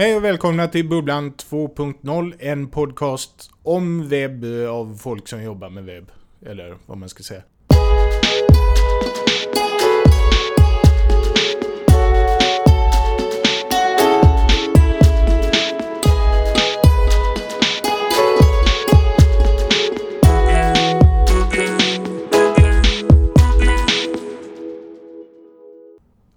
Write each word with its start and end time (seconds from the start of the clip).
Hej 0.00 0.16
och 0.16 0.24
välkomna 0.24 0.68
till 0.68 0.88
Bubblan 0.88 1.32
2.0, 1.32 2.34
en 2.38 2.68
podcast 2.68 3.50
om 3.62 4.08
webb 4.08 4.44
av 4.70 4.96
folk 4.96 5.28
som 5.28 5.42
jobbar 5.42 5.70
med 5.70 5.84
webb. 5.84 6.10
Eller 6.46 6.76
vad 6.86 6.98
man 6.98 7.08
ska 7.08 7.22
säga. 7.22 7.42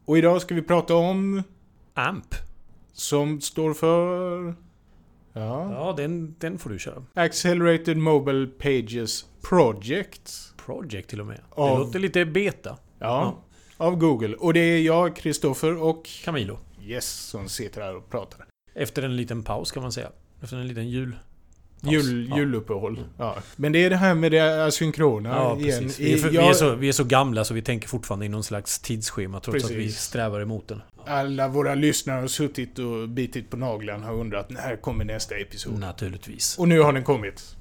Och 0.05 0.18
idag 0.18 0.41
ska 0.41 0.55
vi 0.55 0.62
prata 0.62 0.96
om... 0.96 1.43
AMP. 1.93 2.36
Som 2.93 3.41
står 3.41 3.73
för... 3.73 4.45
Ja. 5.33 5.71
Ja, 5.73 5.93
den, 5.97 6.36
den 6.39 6.57
får 6.59 6.69
du 6.69 6.79
köra. 6.79 7.04
Accelerated 7.13 7.97
Mobile 7.97 8.47
Pages 8.47 9.25
Project. 9.49 10.32
Project 10.65 11.09
till 11.09 11.19
och 11.21 11.27
med. 11.27 11.39
Av- 11.49 11.77
Det 11.79 11.83
låter 11.85 11.99
lite 11.99 12.25
beta. 12.25 12.77
Ja. 12.99 13.43
Av 13.77 13.96
Google. 13.96 14.35
Och 14.35 14.54
det 14.54 14.59
är 14.59 14.82
jag, 14.82 15.15
Kristoffer 15.15 15.83
och... 15.83 16.09
Camilo. 16.23 16.59
Yes, 16.82 17.05
som 17.11 17.49
sitter 17.49 17.82
här 17.82 17.96
och 17.96 18.09
pratar. 18.09 18.46
Efter 18.73 19.04
en 19.04 19.15
liten 19.15 19.43
paus 19.43 19.71
kan 19.71 19.83
man 19.83 19.91
säga. 19.91 20.10
Efter 20.41 20.57
en 20.57 20.68
liten 20.68 20.89
jul. 20.89 21.15
Jul, 21.83 22.27
Ja. 22.29 22.37
juluppehåll. 22.37 23.03
Ja. 23.17 23.37
Men 23.55 23.71
det 23.71 23.85
är 23.85 23.89
det 23.89 23.95
här 23.95 24.15
med 24.15 24.31
det 24.31 24.65
asynkrona 24.65 25.29
Ja, 25.29 25.57
igen. 25.59 25.83
precis. 25.83 25.99
Vi 25.99 26.13
är, 26.13 26.17
för, 26.17 26.29
vi, 26.29 26.37
är 26.37 26.54
så, 26.54 26.75
vi 26.75 26.87
är 26.87 26.91
så 26.93 27.04
gamla 27.04 27.43
så 27.43 27.54
vi 27.54 27.61
tänker 27.61 27.87
fortfarande 27.87 28.25
i 28.25 28.29
någon 28.29 28.43
slags 28.43 28.79
tidsschema 28.79 29.39
trots 29.39 29.65
att 29.65 29.71
vi 29.71 29.75
Precis. 29.75 29.99
strävar 30.01 30.41
emot 30.41 30.67
den. 30.67 30.81
Alla 31.05 31.47
våra 31.47 31.75
lyssnare 31.75 32.19
har 32.19 32.27
suttit 32.27 32.80
och 32.80 33.09
bitit 33.09 33.49
på 33.49 33.57
naglarna 33.57 34.11
och 34.11 34.19
undrat 34.19 34.49
när 34.49 34.75
kommer 34.75 35.05
nästa 35.05 35.35
episod? 35.38 35.80
Naturligtvis. 35.80 36.57
Och 36.59 36.67
nu 36.67 36.80
har 36.80 36.94
den 36.94 37.03
kommit. 37.03 37.55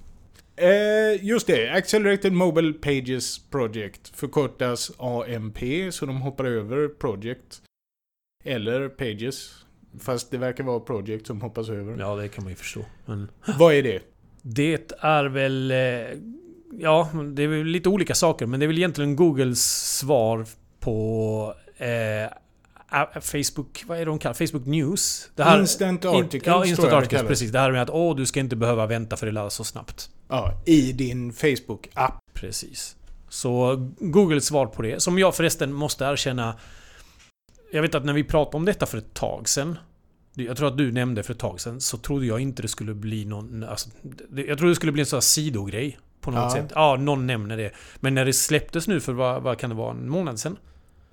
Eh, 0.57 1.25
just 1.25 1.47
det, 1.47 1.71
Accelerated 1.71 2.33
Mobile 2.33 2.73
Pages 2.73 3.39
Project 3.51 4.17
förkortas 4.17 4.91
AMP, 4.99 5.59
så 5.93 6.07
de 6.07 6.21
hoppar 6.21 6.45
över 6.45 6.89
Project. 6.89 7.63
Eller 8.45 8.89
Pages. 8.89 9.51
Fast 10.01 10.31
det 10.31 10.39
verkar 10.39 10.65
vara 10.65 10.81
Project 10.81 11.27
som 11.27 11.41
hoppas 11.41 11.69
över. 11.69 11.97
Ja, 11.99 12.17
det 12.17 12.29
kan 12.29 12.45
man 12.45 12.51
ju 12.53 12.57
förstå. 12.57 12.85
Men 13.07 13.29
Vad 13.59 13.75
är 13.75 13.83
det? 13.83 14.01
Det 14.43 14.93
är 15.01 15.25
väl... 15.25 15.71
eh, 15.71 15.77
Ja, 16.79 17.09
det 17.35 17.43
är 17.43 17.47
väl 17.49 17.65
lite 17.67 17.89
olika 17.89 18.15
saker. 18.15 18.47
Men 18.47 18.61
det 18.61 18.67
är 18.67 18.69
väl 18.69 18.79
egentligen 18.79 19.17
Googles 19.17 19.61
svar 19.99 20.47
på... 20.81 21.55
Eh, 21.77 22.31
Facebook... 23.21 23.85
Vad 23.87 23.97
är 23.97 24.05
det 24.05 24.11
de 24.11 24.19
kallar 24.19 24.35
Facebook 24.35 24.67
News? 24.67 25.31
Det 25.35 25.57
Instant 25.61 26.05
in- 26.05 26.11
Articles 26.11 26.47
Ja, 26.47 26.67
Instant 26.67 26.93
Articles. 26.93 27.23
Precis. 27.23 27.51
Det 27.53 27.59
här 27.59 27.73
med 27.73 27.83
att 27.83 27.91
åh, 27.91 28.17
du 28.17 28.27
ska 28.27 28.41
inte 28.41 28.57
behöva 28.57 28.87
vänta 28.87 29.17
för 29.17 29.27
det 29.27 29.33
laddas 29.33 29.55
så 29.55 29.65
snabbt. 29.65 30.11
Ja, 30.29 30.63
i 30.67 30.93
din 30.93 31.33
Facebook-app. 31.33 32.19
Precis. 32.35 32.97
Så 33.29 33.77
Googles 33.99 34.47
svar 34.47 34.67
på 34.67 34.83
det, 34.83 35.03
som 35.03 35.19
jag 35.19 35.35
förresten 35.35 35.73
måste 35.73 36.05
erkänna... 36.05 36.57
Jag 37.73 37.83
vet 37.83 37.95
att 37.95 38.05
när 38.05 38.13
vi 38.13 38.25
pratade 38.25 38.57
om 38.57 38.65
detta 38.65 38.87
för 38.87 38.99
ett 38.99 39.15
tag 39.15 39.49
sedan. 39.49 39.79
Jag 40.47 40.57
tror 40.57 40.69
att 40.69 40.79
du 40.79 40.93
nämnde 40.93 41.23
för 41.23 41.33
ett 41.33 41.39
tag 41.39 41.61
sedan, 41.61 41.81
så 41.81 41.99
trodde 41.99 42.27
jag 42.27 42.41
inte 42.41 42.63
det 42.63 42.69
skulle 42.69 42.95
bli 42.95 43.25
någon... 43.25 43.65
Alltså, 43.65 43.89
jag 44.37 44.59
trodde 44.59 44.71
det 44.71 44.77
skulle 44.77 44.93
bli 44.93 45.01
en 45.03 45.07
sån 45.07 45.17
här 45.17 45.21
sidogrej. 45.21 45.99
På 46.21 46.31
något 46.31 46.41
Ja. 46.41 46.51
sätt. 46.51 46.73
Ja, 46.75 46.97
någon 46.97 47.27
nämner 47.27 47.57
det. 47.57 47.71
Men 48.01 48.15
när 48.15 48.25
det 48.25 48.33
släpptes 48.33 48.89
nu 48.89 49.01
för 49.01 49.13
vad, 49.13 49.43
vad 49.43 49.59
kan 49.59 49.71
det 49.71 49.77
vara? 49.77 49.91
En 49.91 50.09
månad 50.09 50.39
sedan? 50.41 50.57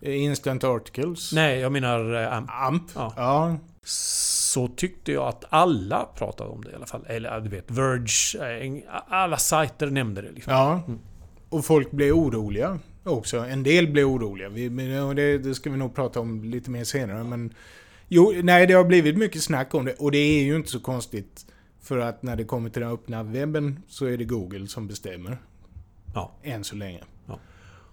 Instant 0.02 0.64
Articles. 0.64 1.34
Nej, 1.34 1.60
jag 1.60 1.72
menar 1.72 2.14
eh, 2.24 2.34
AMP. 2.34 2.50
AMP. 2.54 2.84
Ja. 2.96 3.14
Ja. 3.18 3.58
Så 3.84 4.68
tyckte 4.68 5.12
jag 5.12 5.28
att 5.28 5.44
alla 5.50 6.06
pratade 6.16 6.50
om 6.50 6.64
det 6.64 6.72
i 6.72 6.76
alla 6.76 6.86
fall. 6.86 7.06
Eller 7.08 7.40
du 7.42 7.50
vet, 7.50 7.72
Verge, 7.72 8.56
eh, 8.66 8.84
alla 9.08 9.38
sajter 9.38 9.88
nämnde 9.88 10.22
det 10.22 10.32
liksom. 10.32 10.54
Ja. 10.54 10.82
Mm. 10.88 11.00
Och 11.50 11.66
folk 11.66 11.92
blev 11.92 12.14
oroliga 12.14 12.80
också. 13.04 13.38
En 13.38 13.64
del 13.64 13.88
blev 13.88 14.06
oroliga. 14.08 14.50
Vi, 14.50 14.70
det, 15.16 15.38
det 15.38 15.56
ska 15.56 15.70
vi 15.70 15.78
nog 15.78 15.96
prata 15.96 16.20
om 16.20 16.44
lite 16.44 16.70
mer 16.72 16.84
senare. 16.84 17.24
Men 17.24 17.54
jo, 18.08 18.34
nej, 18.44 18.68
det 18.68 18.74
har 18.74 18.84
blivit 18.84 19.18
mycket 19.18 19.44
snack 19.44 19.74
om 19.74 19.86
det. 19.86 19.94
Och 19.94 20.12
det 20.12 20.18
är 20.18 20.44
ju 20.44 20.56
inte 20.56 20.70
så 20.70 20.80
konstigt. 20.80 21.46
För 21.82 21.98
att 21.98 22.24
när 22.24 22.36
det 22.36 22.44
kommer 22.44 22.70
till 22.70 22.82
den 22.82 22.92
öppna 22.92 23.24
webben 23.24 23.80
så 23.88 24.06
är 24.06 24.18
det 24.18 24.24
Google 24.24 24.68
som 24.68 24.88
bestämmer. 24.88 25.38
Ja. 26.14 26.32
Än 26.44 26.64
så 26.64 26.76
länge. 26.76 27.04
Ja. 27.28 27.40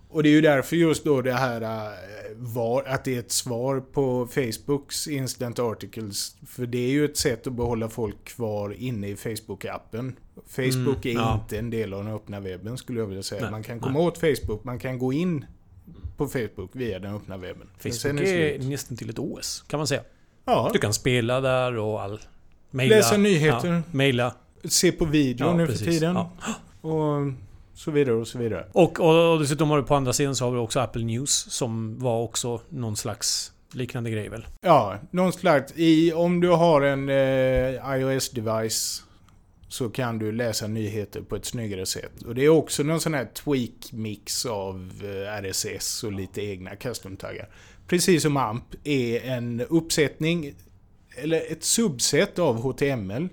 Och 0.09 0.23
det 0.23 0.29
är 0.29 0.31
ju 0.31 0.41
därför 0.41 0.77
just 0.77 1.05
då 1.05 1.23
det 1.23 1.33
här 1.33 1.61
äh, 1.61 1.93
var, 2.37 2.83
att 2.83 3.05
det 3.05 3.15
är 3.15 3.19
ett 3.19 3.33
svar 3.33 3.81
på 3.81 4.27
Facebooks 4.27 5.09
Instant 5.09 5.59
Articles. 5.59 6.37
För 6.47 6.67
det 6.67 6.79
är 6.79 6.91
ju 6.91 7.05
ett 7.05 7.17
sätt 7.17 7.47
att 7.47 7.53
behålla 7.53 7.89
folk 7.89 8.25
kvar 8.25 8.75
inne 8.79 9.09
i 9.09 9.15
Facebook-appen. 9.15 10.13
Facebook 10.47 11.05
Mm, 11.07 11.17
är 11.17 11.23
ja. 11.23 11.41
inte 11.43 11.59
en 11.59 11.71
del 11.71 11.95
av 11.95 12.05
den 12.05 12.15
öppna 12.15 12.41
webben 12.41 12.79
skulle 12.79 13.01
jag 13.01 13.07
vilja 13.07 13.23
säga. 13.23 13.43
Nej, 13.43 13.51
man 13.51 13.63
kan 13.63 13.77
nej. 13.77 13.83
komma 13.83 14.01
åt 14.01 14.19
Facebook, 14.19 14.65
man 14.65 14.79
kan 14.79 14.99
gå 14.99 15.13
in 15.13 15.45
på 16.17 16.27
Facebook 16.29 16.71
via 16.73 16.99
den 16.99 17.15
öppna 17.15 17.37
webben. 17.37 17.69
Facebook 17.79 18.21
är 18.21 18.57
slut. 18.59 18.69
nästan 18.71 18.97
till 18.97 19.11
ett 19.11 19.19
OS, 19.19 19.65
kan 19.67 19.79
man 19.79 19.87
säga. 19.87 20.03
Ja, 20.45 20.71
Du 20.73 20.79
kan 20.79 20.95
spela 20.95 21.41
där 21.41 21.79
och 21.79 22.03
all... 22.03 22.21
Maila, 22.71 22.97
Läsa 22.97 23.17
nyheter. 23.17 23.69
Ja, 23.69 23.83
maila. 23.91 24.35
se 24.65 24.93
på 24.93 25.05
video 25.05 25.47
Ja, 25.47 25.55
nu 25.57 25.67
precis. 25.67 25.85
för 25.85 25.91
tiden. 25.93 26.15
Ja. 26.15 26.31
Och 26.91 27.33
så 27.75 27.91
vidare 27.91 28.15
och 28.17 28.29
så 28.29 28.39
vidare. 28.39 28.67
Och, 28.73 29.01
och, 29.01 29.33
och 29.33 29.41
dessutom 29.41 29.71
har 29.71 29.77
du 29.77 29.83
på 29.83 29.95
andra 29.95 30.13
sidan 30.13 30.37
så 30.37 30.45
har 30.45 30.53
vi 30.53 30.59
också 30.59 30.81
Apple 30.81 31.05
News 31.05 31.31
som 31.51 31.99
var 31.99 32.21
också 32.23 32.61
någon 32.69 32.97
slags 32.97 33.53
liknande 33.73 34.11
grej 34.11 34.29
väl? 34.29 34.47
Ja, 34.61 34.99
någon 35.11 35.33
slags... 35.33 35.73
I, 35.77 36.13
om 36.13 36.41
du 36.41 36.49
har 36.49 36.81
en 36.83 37.09
eh, 37.09 37.15
iOS-device 37.99 39.03
så 39.69 39.89
kan 39.89 40.19
du 40.19 40.33
läsa 40.33 40.67
nyheter 40.67 41.21
på 41.21 41.37
ett 41.37 41.45
snyggare 41.45 41.87
sätt. 41.87 42.23
Och 42.23 42.35
det 42.35 42.45
är 42.45 42.49
också 42.49 42.83
någon 42.83 43.01
sån 43.01 43.15
här 43.15 43.29
tweak-mix 43.35 44.47
av 44.47 44.91
eh, 45.05 45.43
RSS 45.43 46.05
och 46.05 46.13
lite 46.13 46.43
egna 46.43 46.77
custom-taggar. 46.77 47.49
Precis 47.87 48.23
som 48.23 48.37
AMP 48.37 48.75
är 48.85 49.25
en 49.25 49.61
uppsättning, 49.61 50.55
eller 51.17 51.53
ett 51.53 51.65
subset 51.65 52.39
av 52.39 52.57
HTML 52.63 53.29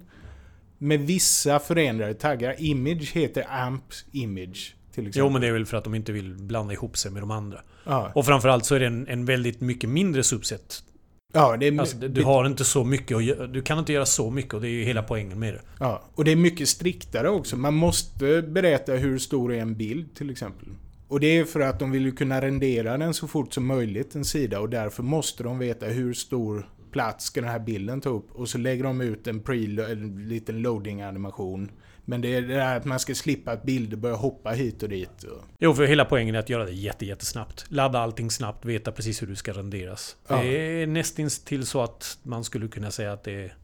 med 0.77 0.99
vissa 0.99 1.59
förändrade 1.59 2.13
taggar. 2.13 2.55
Image 2.59 3.11
heter 3.13 3.45
AMP 3.49 3.83
Image 4.11 4.75
till 4.93 5.07
exempel. 5.07 5.19
Jo 5.19 5.29
men 5.29 5.41
det 5.41 5.47
är 5.47 5.51
väl 5.51 5.65
för 5.65 5.77
att 5.77 5.83
de 5.83 5.95
inte 5.95 6.11
vill 6.11 6.33
blanda 6.33 6.73
ihop 6.73 6.97
sig 6.97 7.11
med 7.11 7.21
de 7.21 7.31
andra. 7.31 7.61
Ja, 7.85 8.11
Och 8.15 8.25
framförallt 8.25 8.65
så 8.65 8.75
är 8.75 8.79
det 8.79 8.85
en, 8.85 9.07
en 9.07 9.25
väldigt 9.25 9.61
mycket 9.61 9.89
mindre 9.89 10.23
subset. 10.23 10.83
Ja, 11.31 11.57
det 11.57 11.67
är, 11.67 11.79
Alltså, 11.79 11.97
du- 11.97 12.23
har 12.23 12.45
inte 12.45 12.63
så 12.65 12.83
mycket 12.83 13.17
att 13.17 13.23
göra. 13.23 13.47
Du 13.47 13.61
kan 13.61 13.79
inte 13.79 13.93
göra 13.93 14.05
så 14.05 14.29
mycket 14.31 14.53
och 14.53 14.61
det 14.61 14.67
är 14.67 14.71
ju 14.71 14.83
hela 14.83 15.03
poängen 15.03 15.39
med 15.39 15.53
det. 15.53 15.61
Ja, 15.79 16.01
och 16.15 16.25
det 16.25 16.31
är 16.31 16.35
mycket 16.35 16.69
striktare 16.69 17.29
också. 17.29 17.57
Man 17.57 17.73
måste 17.73 18.41
berätta 18.41 18.93
hur 18.93 19.17
stor 19.19 19.53
är 19.53 19.59
en 19.61 19.75
bild 19.75 20.15
till 20.15 20.29
exempel. 20.29 20.67
Och 21.07 21.19
det 21.19 21.37
är 21.37 21.45
för 21.45 21.59
att 21.59 21.79
de 21.79 21.91
vill 21.91 22.05
ju 22.05 22.11
kunna 22.11 22.41
rendera 22.41 22.97
den 22.97 23.13
så 23.13 23.27
fort 23.27 23.53
som 23.53 23.65
möjligt, 23.65 24.15
en 24.15 24.25
sida. 24.25 24.59
Och 24.59 24.69
därför 24.69 25.03
måste 25.03 25.43
de 25.43 25.59
veta 25.59 25.85
hur 25.85 26.13
stor 26.13 26.69
plats 26.91 27.25
ska 27.25 27.41
den 27.41 27.49
här 27.49 27.59
bilden 27.59 28.01
ta 28.01 28.09
upp. 28.09 28.27
Och 28.31 28.49
så 28.49 28.57
lägger 28.57 28.83
de 28.83 29.01
ut 29.01 29.27
en, 29.27 29.39
pre 29.39 29.55
en 29.91 30.25
liten 30.29 30.61
loading-animation. 30.61 31.69
Men 32.05 32.21
det 32.21 32.35
är 32.35 32.41
det 32.41 32.61
här 32.61 32.77
att 32.77 32.85
man 32.85 32.99
ska 32.99 33.15
slippa 33.15 33.51
att 33.51 33.63
bilder 33.63 33.97
börjar 33.97 34.17
hoppa 34.17 34.49
hit 34.51 34.83
och 34.83 34.89
dit. 34.89 35.25
Jo, 35.59 35.73
för 35.73 35.85
hela 35.85 36.05
poängen 36.05 36.35
är 36.35 36.39
att 36.39 36.49
göra 36.49 36.65
det 36.65 36.71
jätte, 36.71 37.05
jättesnabbt. 37.05 37.65
Ladda 37.67 37.99
allting 37.99 38.31
snabbt, 38.31 38.65
veta 38.65 38.91
precis 38.91 39.21
hur 39.21 39.27
det 39.27 39.35
ska 39.35 39.51
renderas. 39.51 40.15
Ja. 40.27 40.35
Det 40.41 40.81
är 40.81 40.87
nästintill 40.87 41.65
så 41.65 41.81
att 41.81 42.17
man 42.23 42.43
skulle 42.43 42.67
kunna 42.67 42.91
säga 42.91 43.13
att 43.13 43.23
det 43.23 43.31
är 43.45 43.55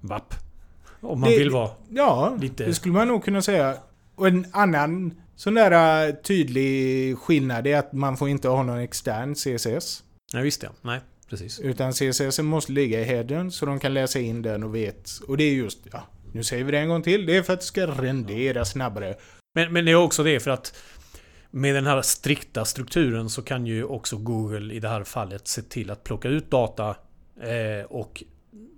VAP. 0.00 0.34
Om 1.00 1.20
man 1.20 1.30
Det- 1.30 1.38
vill 1.38 1.50
vara... 1.50 1.70
ja, 1.90 2.36
Lite- 2.40 2.64
det 2.64 2.74
skulle 2.74 2.94
man 2.94 3.08
nog 3.08 3.24
kunna 3.24 3.42
säga. 3.42 3.76
Och 4.14 4.28
en 4.28 4.46
annan 4.52 5.14
sån 5.36 5.54
där 5.54 6.08
äh, 6.08 6.14
tydlig 6.14 7.18
skillnad 7.18 7.66
är 7.66 7.76
att 7.78 7.92
man 7.92 8.16
får 8.16 8.28
inte 8.28 8.48
ha 8.48 8.62
någon 8.62 8.78
extern 8.78 9.34
CSS. 9.34 10.02
Nej, 10.34 10.42
visst 10.42 10.62
ja. 10.62 10.70
Nej, 10.82 11.00
precis. 11.30 11.60
Utan 11.60 11.92
CSS 11.92 12.38
måste 12.38 12.72
ligga 12.72 13.00
i 13.00 13.04
headern 13.04 13.50
så 13.50 13.66
de 13.66 13.78
kan 13.80 13.94
läsa 13.94 14.18
in 14.18 14.42
den 14.42 14.62
och 14.62 14.74
vet. 14.74 15.10
Och 15.28 15.36
det 15.36 15.44
är 15.44 15.52
just, 15.54 15.78
ja, 15.92 16.02
nu 16.36 16.44
säger 16.44 16.64
vi 16.64 16.72
det 16.72 16.78
en 16.78 16.88
gång 16.88 17.02
till. 17.02 17.26
Det 17.26 17.36
är 17.36 17.42
för 17.42 17.52
att 17.52 17.60
det 17.60 17.66
ska 17.66 17.86
rendera 17.86 18.64
snabbare. 18.64 19.14
Men, 19.54 19.72
men 19.72 19.84
det 19.84 19.90
är 19.90 19.94
också 19.96 20.22
det 20.22 20.40
för 20.40 20.50
att 20.50 20.74
med 21.50 21.74
den 21.74 21.86
här 21.86 22.02
strikta 22.02 22.64
strukturen 22.64 23.30
så 23.30 23.42
kan 23.42 23.66
ju 23.66 23.84
också 23.84 24.16
Google 24.16 24.74
i 24.74 24.80
det 24.80 24.88
här 24.88 25.04
fallet 25.04 25.48
se 25.48 25.62
till 25.62 25.90
att 25.90 26.04
plocka 26.04 26.28
ut 26.28 26.50
data 26.50 26.96
eh, 27.42 27.84
och 27.88 28.22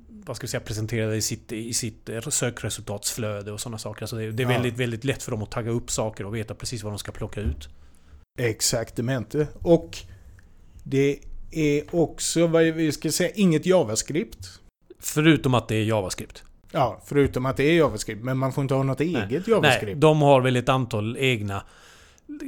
vad 0.08 0.36
ska 0.36 0.44
vi 0.44 0.48
säga, 0.48 0.60
presentera 0.60 1.10
det 1.10 1.16
i 1.16 1.22
sitt, 1.22 1.52
i 1.52 1.72
sitt 1.74 2.10
sökresultatsflöde 2.30 3.52
och 3.52 3.60
sådana 3.60 3.78
saker. 3.78 4.02
Alltså 4.02 4.16
det, 4.16 4.30
det 4.32 4.42
är 4.42 4.44
Ja. 4.44 4.52
väldigt, 4.52 4.76
väldigt 4.76 5.04
lätt 5.04 5.22
för 5.22 5.30
dem 5.30 5.42
att 5.42 5.50
tagga 5.50 5.70
upp 5.70 5.90
saker 5.90 6.26
och 6.26 6.34
veta 6.34 6.54
precis 6.54 6.82
vad 6.82 6.92
de 6.92 6.98
ska 6.98 7.12
plocka 7.12 7.40
ut. 7.40 7.68
Exaktamente. 8.38 9.46
Och 9.62 9.98
det 10.84 11.18
är 11.50 11.94
också, 11.94 12.46
vad 12.46 12.64
vi 12.64 12.92
ska 12.92 13.12
säga, 13.12 13.30
inget 13.34 13.66
JavaScript. 13.66 14.60
Förutom 15.00 15.54
att 15.54 15.68
det 15.68 15.74
är 15.76 15.84
JavaScript. 15.84 16.42
Ja, 16.72 17.00
förutom 17.06 17.46
att 17.46 17.56
det 17.56 17.64
är 17.64 17.74
JavaScript. 17.76 18.22
Men 18.24 18.38
man 18.38 18.52
får 18.52 18.62
inte 18.62 18.74
ha 18.74 18.82
något 18.82 19.00
eget 19.00 19.48
JavaScript. 19.48 19.82
Nej, 19.84 19.94
de 19.94 20.22
har 20.22 20.40
väl 20.40 20.56
ett 20.56 20.68
antal 20.68 21.16
egna 21.16 21.62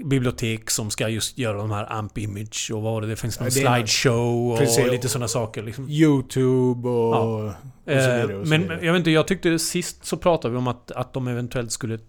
bibliotek 0.04 0.70
som 0.70 0.90
ska 0.90 1.08
just 1.08 1.38
göra 1.38 1.56
de 1.58 1.70
här 1.70 1.92
AMP 1.92 2.18
Image 2.18 2.70
och 2.74 2.82
vad 2.82 2.92
var 2.92 3.00
det? 3.00 3.06
Det 3.06 3.16
finns 3.16 3.40
någon 3.40 3.50
slideshow 3.50 4.52
och 4.52 4.58
Precis. 4.58 4.86
lite 4.90 5.08
sådana 5.08 5.28
saker. 5.28 5.62
Liksom. 5.62 5.88
Youtube 5.88 6.88
och, 6.88 7.14
Ja. 7.14 7.18
och 7.18 7.52
så 7.84 7.90
Eh, 7.90 7.96
vidare. 7.96 8.36
Och 8.36 8.46
så 8.46 8.50
men 8.50 8.62
vidare. 8.62 8.78
jag 8.86 8.92
vet 8.92 8.98
inte, 9.00 9.10
jag 9.10 9.26
tyckte 9.28 9.58
sist 9.58 10.04
så 10.04 10.16
pratade 10.16 10.52
vi 10.52 10.58
om 10.58 10.66
att, 10.68 10.90
att 10.90 11.12
de 11.12 11.28
eventuellt 11.28 11.72
skulle 11.72 11.94
eh, 11.94 12.00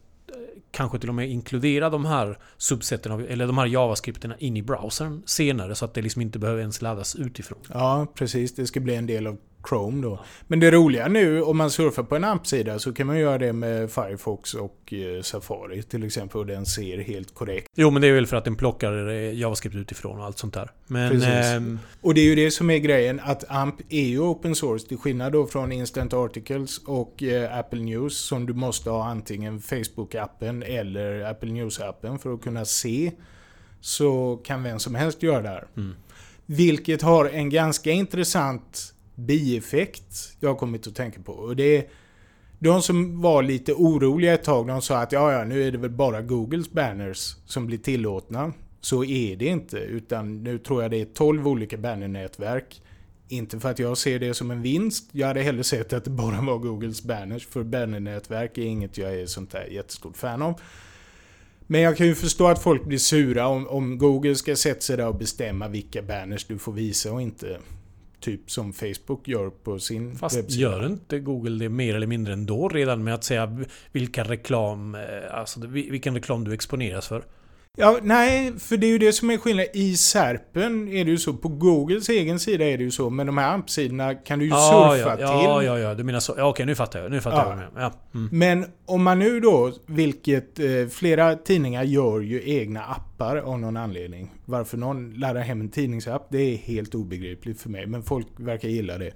kanske 0.72 1.00
till 1.00 1.10
och 1.10 1.16
med 1.16 1.30
inkludera 1.30 1.90
de 1.90 2.06
här 2.06 2.38
subsetten 2.58 3.12
av, 3.12 3.26
eller 3.30 3.48
de 3.48 3.58
här 3.58 3.66
JavaScripterna 3.66 4.36
in 4.38 4.58
i 4.58 4.62
browsern 4.62 5.22
senare 5.26 5.76
så 5.76 5.86
att 5.86 5.94
det 5.94 6.02
liksom 6.02 6.22
inte 6.22 6.40
behöver 6.40 6.62
ens 6.62 6.82
laddas 6.82 7.16
utifrån. 7.16 7.60
Ja, 7.74 8.08
precis. 8.16 8.56
Det 8.56 8.68
ska 8.68 8.80
bli 8.80 8.96
en 8.96 9.06
del 9.06 9.28
av 9.28 9.38
Chrome 9.70 10.02
då. 10.02 10.20
Men 10.48 10.60
det 10.60 10.72
roliga 10.72 11.08
nu, 11.08 11.42
om 11.42 11.58
man 11.58 11.72
surfar 11.72 12.04
på 12.04 12.16
en 12.16 12.24
app-sida 12.24 12.80
så 12.80 12.94
kan 12.94 13.08
man 13.08 13.20
göra 13.20 13.38
det 13.38 13.54
med 13.54 13.92
Firefox 13.92 14.54
och 14.54 14.94
eh, 14.94 15.22
Safari 15.22 15.84
till 15.84 16.04
exempel. 16.04 16.40
Och 16.40 16.46
den 16.46 16.66
ser 16.66 16.98
helt 16.98 17.34
korrekt. 17.34 17.68
Jo, 17.76 17.92
men 17.92 18.02
det 18.02 18.08
är 18.08 18.14
väl 18.14 18.28
för 18.28 18.38
att 18.38 18.46
den 18.46 18.56
plockar 18.56 19.10
eh, 19.10 19.34
JavaScript 19.34 19.76
utifrån 19.76 20.20
och 20.20 20.26
allt 20.26 20.38
sånt 20.38 20.54
där. 20.54 20.72
Men... 20.88 21.22
Ehm, 21.22 21.80
Och 22.02 22.14
det 22.14 22.22
är 22.22 22.26
ju 22.26 22.36
det 22.36 22.52
som 22.52 22.70
är 22.70 22.78
grejen, 22.78 23.20
att 23.24 23.44
AMP 23.48 23.82
är 23.90 24.08
ju 24.08 24.20
open 24.20 24.56
source 24.56 24.88
till 24.88 24.98
skillnad 24.98 25.32
då 25.34 25.48
från 25.48 25.72
Instant 25.72 26.14
Articles 26.14 26.78
och 26.78 27.24
eh, 27.24 27.58
Apple 27.58 27.80
News 27.82 28.18
som 28.18 28.46
du 28.46 28.54
måste 28.54 28.90
ha 28.90 29.06
antingen 29.06 29.60
Facebook-appen 29.60 30.64
eller 30.64 31.32
Apple 31.32 31.50
News-appen 31.50 32.18
för 32.18 32.34
att 32.34 32.42
kunna 32.42 32.66
se. 32.66 33.12
Så 33.82 34.42
kan 34.44 34.64
vem 34.64 34.80
som 34.80 34.96
helst 34.96 35.24
göra 35.24 35.42
det 35.42 35.50
här. 35.50 35.68
Mm. 35.78 35.96
Vilket 36.46 37.02
har 37.02 37.26
en 37.26 37.50
ganska 37.50 37.92
intressant 37.92 38.94
bieffekt 39.26 40.36
jag 40.40 40.50
har 40.50 40.56
kommit 40.56 40.88
att 40.88 40.96
tänka 40.96 41.22
på. 41.22 41.34
Och 41.34 41.56
det 41.56 41.78
är 41.78 41.86
de 42.60 42.82
som 42.82 43.22
var 43.22 43.44
lite 43.44 43.74
oroliga 43.74 44.34
ett 44.34 44.44
tag, 44.44 44.68
de 44.68 44.82
sa 44.82 44.98
att 44.98 45.12
ja, 45.12 45.32
ja, 45.32 45.44
nu 45.44 45.68
är 45.68 45.72
det 45.72 45.78
väl 45.78 45.90
bara 45.90 46.22
Googles 46.22 46.72
banners 46.72 47.36
som 47.46 47.68
blir 47.68 47.78
tillåtna. 47.78 48.54
Så 48.82 49.04
är 49.04 49.36
det 49.36 49.46
inte, 49.46 49.78
utan 49.78 50.44
nu 50.44 50.58
tror 50.58 50.82
jag 50.82 50.92
det 50.92 51.02
är 51.02 51.06
12 51.06 51.48
olika 51.48 51.78
bannernätverk. 51.78 52.82
Inte 53.28 53.60
för 53.60 53.70
att 53.70 53.80
jag 53.80 53.98
ser 53.98 54.20
det 54.20 54.34
som 54.34 54.52
en 54.52 54.62
vinst. 54.62 55.10
Jag 55.12 55.28
hade 55.28 55.42
hellre 55.42 55.64
sett 55.64 55.94
att 55.94 56.04
det 56.04 56.10
bara 56.10 56.42
var 56.42 56.58
Googles 56.58 57.04
banners, 57.04 57.48
för 57.48 57.64
bannernätverk 57.64 58.58
är 58.58 58.62
inget 58.62 58.98
jag 58.98 59.14
är 59.14 59.26
sånt 59.26 59.52
där 59.52 59.66
jättestort 59.66 60.18
fan 60.18 60.42
av. 60.42 60.62
Men 61.68 61.82
jag 61.82 61.98
kan 61.98 62.08
ju 62.08 62.16
förstå 62.16 62.48
att 62.48 62.64
folk 62.64 62.86
blir 62.86 62.98
sura 62.98 63.48
om, 63.48 63.68
om 63.68 63.98
Google 63.98 64.36
ska 64.36 64.56
sätta 64.56 64.82
sig 64.82 64.98
där 64.98 65.08
och 65.08 65.16
bestämma 65.16 65.68
vilka 65.68 66.02
banners 66.02 66.46
du 66.46 66.58
får 66.58 66.72
visa 66.72 67.12
och 67.12 67.22
inte. 67.22 67.60
Typ 68.22 68.52
som 68.52 68.74
Facebook 68.74 69.28
gör 69.28 69.50
på 69.50 69.80
sin 69.80 70.16
Fast 70.16 70.38
webbsida. 70.38 70.62
gör 70.62 70.86
inte 70.86 71.20
Google 71.20 71.64
det 71.64 71.70
mer 71.70 71.96
eller 71.96 72.08
mindre 72.08 72.34
ändå 72.34 72.70
redan 72.70 73.04
med 73.04 73.14
att 73.14 73.24
säga 73.24 73.64
vilka 73.92 74.24
reklam, 74.24 74.96
eh, 74.96 75.02
alltså 75.32 75.60
vil- 75.68 75.92
vilken 75.92 76.14
reklam 76.16 76.44
du 76.44 76.54
exponeras 76.54 77.08
för? 77.08 77.24
Ja, 77.78 78.00
nej, 78.02 78.54
för 78.60 78.78
det 78.78 78.88
är 78.88 78.92
ju 78.92 78.98
det 78.98 79.14
som 79.14 79.30
är 79.30 79.38
skillnaden. 79.38 79.70
I 79.74 79.98
Serpen 79.98 80.88
är 80.88 81.06
det 81.06 81.12
ju 81.12 81.18
så. 81.18 81.34
På 81.34 81.48
Googles 81.48 82.10
egen 82.10 82.40
sida 82.40 82.66
är 82.66 82.78
det 82.78 82.84
ju 82.84 82.92
så. 82.92 83.10
Men 83.10 83.28
de 83.28 83.38
här 83.38 83.54
AMP-sidorna 83.54 84.16
kan 84.16 84.40
du 84.40 84.46
ju 84.46 84.52
ja, 84.52 84.92
surfa 84.96 85.10
ja, 85.10 85.16
till. 85.16 85.26
ja, 85.26 85.64
ja, 85.64 85.80
ja, 85.80 85.94
du 85.96 86.04
menar 86.04 86.20
så. 86.20 86.34
Ja, 86.38 86.50
okej, 86.50 86.66
nu 86.66 86.76
fattar 86.76 87.00
jag. 87.00 87.12
Nu 87.12 87.22
fattar 87.22 87.58
Ja. 87.58 87.64
jag. 87.76 87.84
Ja. 87.84 87.94
Mm. 88.14 88.30
Men 88.32 88.66
om 88.86 89.04
man 89.04 89.20
nu 89.20 89.40
då, 89.40 89.72
vilket 89.86 90.60
eh, 90.60 90.66
flera 90.92 91.36
tidningar 91.36 91.84
gör 91.84 92.20
ju 92.22 92.42
egna 92.60 92.82
appar 92.84 93.38
av 93.38 93.60
någon 93.60 93.78
anledning. 93.78 94.32
Varför 94.46 94.78
någon 94.78 95.14
laddar 95.14 95.42
hem 95.42 95.62
en 95.62 95.70
tidningsapp, 95.70 96.28
det 96.32 96.38
är 96.54 96.58
helt 96.58 96.96
obegripligt 96.96 97.62
för 97.62 97.70
mig. 97.70 97.86
Men 97.88 98.04
folk 98.04 98.28
verkar 98.38 98.70
gilla 98.70 98.98
det. 98.98 99.12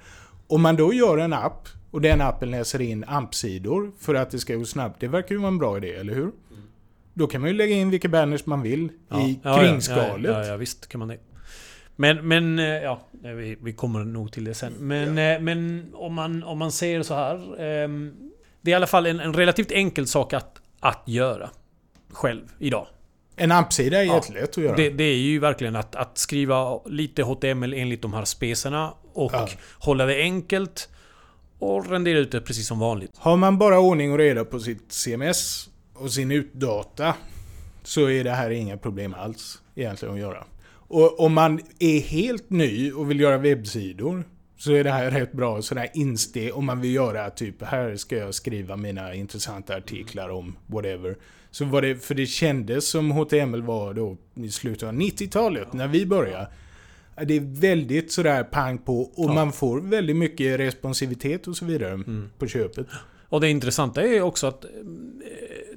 Om 0.47 0.61
man 0.61 0.75
då 0.75 0.93
gör 0.93 1.17
en 1.17 1.33
app 1.33 1.67
och 1.91 2.01
den 2.01 2.21
appen 2.21 2.51
läser 2.51 2.81
in 2.81 3.03
AMP-sidor 3.07 3.91
för 3.99 4.15
att 4.15 4.31
det 4.31 4.39
ska 4.39 4.55
gå 4.55 4.65
snabbt. 4.65 4.99
Det 4.99 5.07
verkar 5.07 5.35
ju 5.35 5.41
vara 5.41 5.47
en 5.47 5.57
bra 5.57 5.77
idé, 5.77 5.93
eller 5.93 6.13
hur? 6.13 6.31
Då 7.17 7.27
kan 7.27 7.41
man 7.41 7.49
ju 7.49 7.55
lägga 7.55 7.75
in 7.75 7.89
vilka 7.89 8.07
banners 8.09 8.45
man 8.45 8.61
vill 8.61 8.89
i 9.25 9.39
ja, 9.43 9.59
kringskalet. 9.59 10.31
Ja, 10.31 10.41
ja, 10.41 10.45
ja, 10.45 10.57
visst 10.57 10.87
kan 10.87 10.99
man 10.99 11.07
det. 11.07 11.17
Men, 11.95 12.27
men 12.27 12.59
eh, 12.59 12.65
ja, 12.65 13.01
vi, 13.21 13.57
vi 13.61 13.73
kommer 13.73 13.99
nog 14.03 14.31
till 14.31 14.43
det 14.43 14.53
sen. 14.53 14.73
Men, 14.79 15.07
eh, 15.17 15.39
men 15.39 15.89
om, 15.93 16.13
man, 16.13 16.43
om 16.43 16.57
man 16.57 16.71
säger 16.71 17.03
så 17.03 17.13
här. 17.13 17.61
ehm, 17.61 18.13
det 18.61 18.71
är 18.71 18.73
i 18.73 18.75
alla 18.75 18.87
fall 18.87 19.05
en, 19.05 19.19
en 19.19 19.33
relativt 19.33 19.71
enkel 19.71 20.07
sak 20.07 20.33
att, 20.33 20.61
att 20.79 21.03
göra. 21.05 21.49
Själv, 22.11 22.41
idag. 22.59 22.87
En 23.35 23.51
AMP-sida 23.51 23.97
är 24.01 24.03
Ja. 24.03 24.15
jättelätt 24.15 24.49
att 24.49 24.57
göra. 24.57 24.75
Det, 24.75 24.89
det 24.89 25.03
är 25.03 25.15
ju 25.17 25.39
verkligen 25.39 25.75
att, 25.75 25.95
att 25.95 26.17
skriva 26.17 26.79
lite 26.85 27.23
HTML 27.23 27.73
enligt 27.73 28.01
de 28.01 28.13
här 28.13 28.25
specerna 28.25 28.93
och 29.13 29.31
Ja. 29.33 29.47
hålla 29.79 30.05
det 30.05 30.15
enkelt. 30.21 30.89
Och 31.59 31.89
rendera 31.89 32.19
ut 32.19 32.31
det 32.31 32.41
precis 32.41 32.67
som 32.67 32.79
vanligt. 32.79 33.11
Har 33.17 33.37
man 33.37 33.57
bara 33.57 33.79
ordning 33.79 34.11
och 34.11 34.17
reda 34.17 34.45
på 34.45 34.59
sitt 34.59 34.91
CMS 34.91 35.69
och 35.95 36.11
sin 36.11 36.31
utdata 36.31 37.15
så 37.83 38.09
är 38.09 38.23
det 38.23 38.31
här 38.31 38.49
inga 38.49 38.77
problem 38.77 39.13
alls 39.13 39.61
egentligen 39.75 40.13
att 40.13 40.19
göra. 40.21 40.43
Och 40.87 41.19
om 41.19 41.33
man 41.33 41.59
är 41.79 41.99
helt 41.99 42.49
ny 42.49 42.91
och 42.91 43.09
vill 43.11 43.19
göra 43.19 43.37
webbsidor 43.37 44.23
så 44.57 44.71
är 44.73 44.83
det 44.83 44.91
här 44.91 45.11
rätt 45.11 45.31
bra 45.31 45.61
sådär 45.61 45.89
insteg 45.93 46.55
om 46.55 46.65
man 46.65 46.81
vill 46.81 46.93
göra 46.93 47.29
typ 47.29 47.63
här 47.63 47.95
ska 47.95 48.17
jag 48.17 48.33
skriva 48.35 48.75
mina 48.75 49.13
intressanta 49.13 49.75
artiklar 49.75 50.29
om 50.29 50.55
whatever. 50.67 51.15
Så 51.51 51.65
var 51.65 51.81
det, 51.81 51.95
för 52.03 52.15
det 52.15 52.25
kändes 52.25 52.87
som 52.89 53.11
HTML 53.11 53.61
var 53.61 53.93
då 53.93 54.17
i 54.35 54.49
slutet 54.51 54.83
av 54.83 54.93
90-talet 54.93 55.73
när 55.73 55.87
vi 55.87 56.05
började. 56.05 56.47
Det 57.25 57.33
är 57.35 57.59
väldigt 57.61 58.11
sådär 58.11 58.43
pang 58.43 58.77
på 58.77 59.01
och 59.01 59.29
Ja. 59.29 59.33
man 59.33 59.51
får 59.51 59.81
väldigt 59.81 60.15
mycket 60.15 60.59
responsivitet 60.59 61.47
och 61.47 61.57
så 61.57 61.65
vidare 61.65 61.93
Mm. 61.93 62.29
på 62.39 62.47
köpet. 62.47 62.87
Och 63.29 63.41
det 63.41 63.49
intressanta 63.49 64.01
är 64.01 64.21
också 64.21 64.47
att 64.47 64.65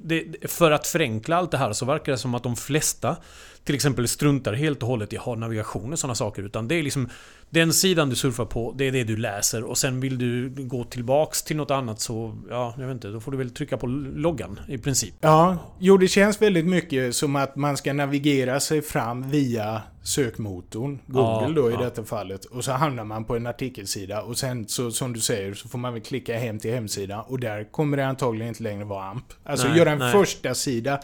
det, 0.01 0.51
för 0.51 0.71
att 0.71 0.87
förenkla 0.87 1.37
allt 1.37 1.51
det 1.51 1.57
här 1.57 1.73
så 1.73 1.85
verkar 1.85 2.11
det 2.11 2.17
som 2.17 2.35
att 2.35 2.43
de 2.43 2.55
flesta 2.55 3.17
till 3.63 3.75
exempel 3.75 4.07
struntar 4.07 4.53
helt 4.53 4.81
och 4.83 4.87
hållet 4.87 5.13
i 5.13 5.17
att 5.17 5.23
ha 5.23 5.35
navigation 5.35 5.93
och 5.93 5.99
sådana 5.99 6.15
saker. 6.15 6.43
Utan 6.43 6.67
det 6.67 6.75
är 6.75 6.83
liksom 6.83 7.09
den 7.49 7.73
sidan 7.73 8.09
du 8.09 8.15
surfar 8.15 8.45
på, 8.45 8.73
det 8.77 8.87
är 8.87 8.91
det 8.91 9.03
du 9.03 9.17
läser. 9.17 9.63
Och 9.63 9.77
sen 9.77 9.99
vill 9.99 10.17
du 10.17 10.49
gå 10.49 10.83
tillbaks 10.83 11.43
till 11.43 11.57
något 11.57 11.71
annat 11.71 11.99
så, 11.99 12.37
ja, 12.49 12.73
jag 12.77 12.87
vet 12.87 12.93
inte, 12.93 13.07
då 13.07 13.19
får 13.19 13.31
du 13.31 13.37
väl 13.37 13.49
trycka 13.49 13.77
på 13.77 13.87
loggan 13.87 14.59
i 14.67 14.77
princip. 14.77 15.13
Ja, 15.21 15.57
jo 15.79 15.97
det 15.97 16.07
känns 16.07 16.41
väldigt 16.41 16.65
mycket 16.65 17.15
som 17.15 17.35
att 17.35 17.55
man 17.55 17.77
ska 17.77 17.93
navigera 17.93 18.59
sig 18.59 18.81
fram 18.81 19.29
via 19.29 19.81
sökmotorn, 20.03 20.99
Google 21.07 21.47
Ja, 21.47 21.49
då 21.55 21.69
i 21.69 21.73
ja. 21.73 21.81
detta 21.81 22.03
fallet. 22.03 22.45
Och 22.45 22.63
så 22.63 22.71
hamnar 22.71 23.03
man 23.03 23.25
på 23.25 23.35
en 23.35 23.47
artikelsida 23.47 24.21
och 24.21 24.37
sen 24.37 24.67
så 24.67 24.91
som 24.91 25.13
du 25.13 25.19
säger 25.19 25.53
så 25.53 25.67
får 25.69 25.79
man 25.79 25.93
väl 25.93 26.01
klicka 26.01 26.37
hem 26.37 26.59
till 26.59 26.71
hemsidan 26.71 27.23
och 27.27 27.39
där 27.39 27.71
kommer 27.71 27.97
det 27.97 28.07
antagligen 28.07 28.47
inte 28.47 28.63
längre 28.63 28.83
vara 28.85 29.05
AMP. 29.05 29.25
Alltså 29.43 29.67
Nej, 29.67 29.77
göra 29.77 29.91
en 29.91 29.99
nej. 29.99 30.11
första 30.11 30.55
sida 30.55 30.99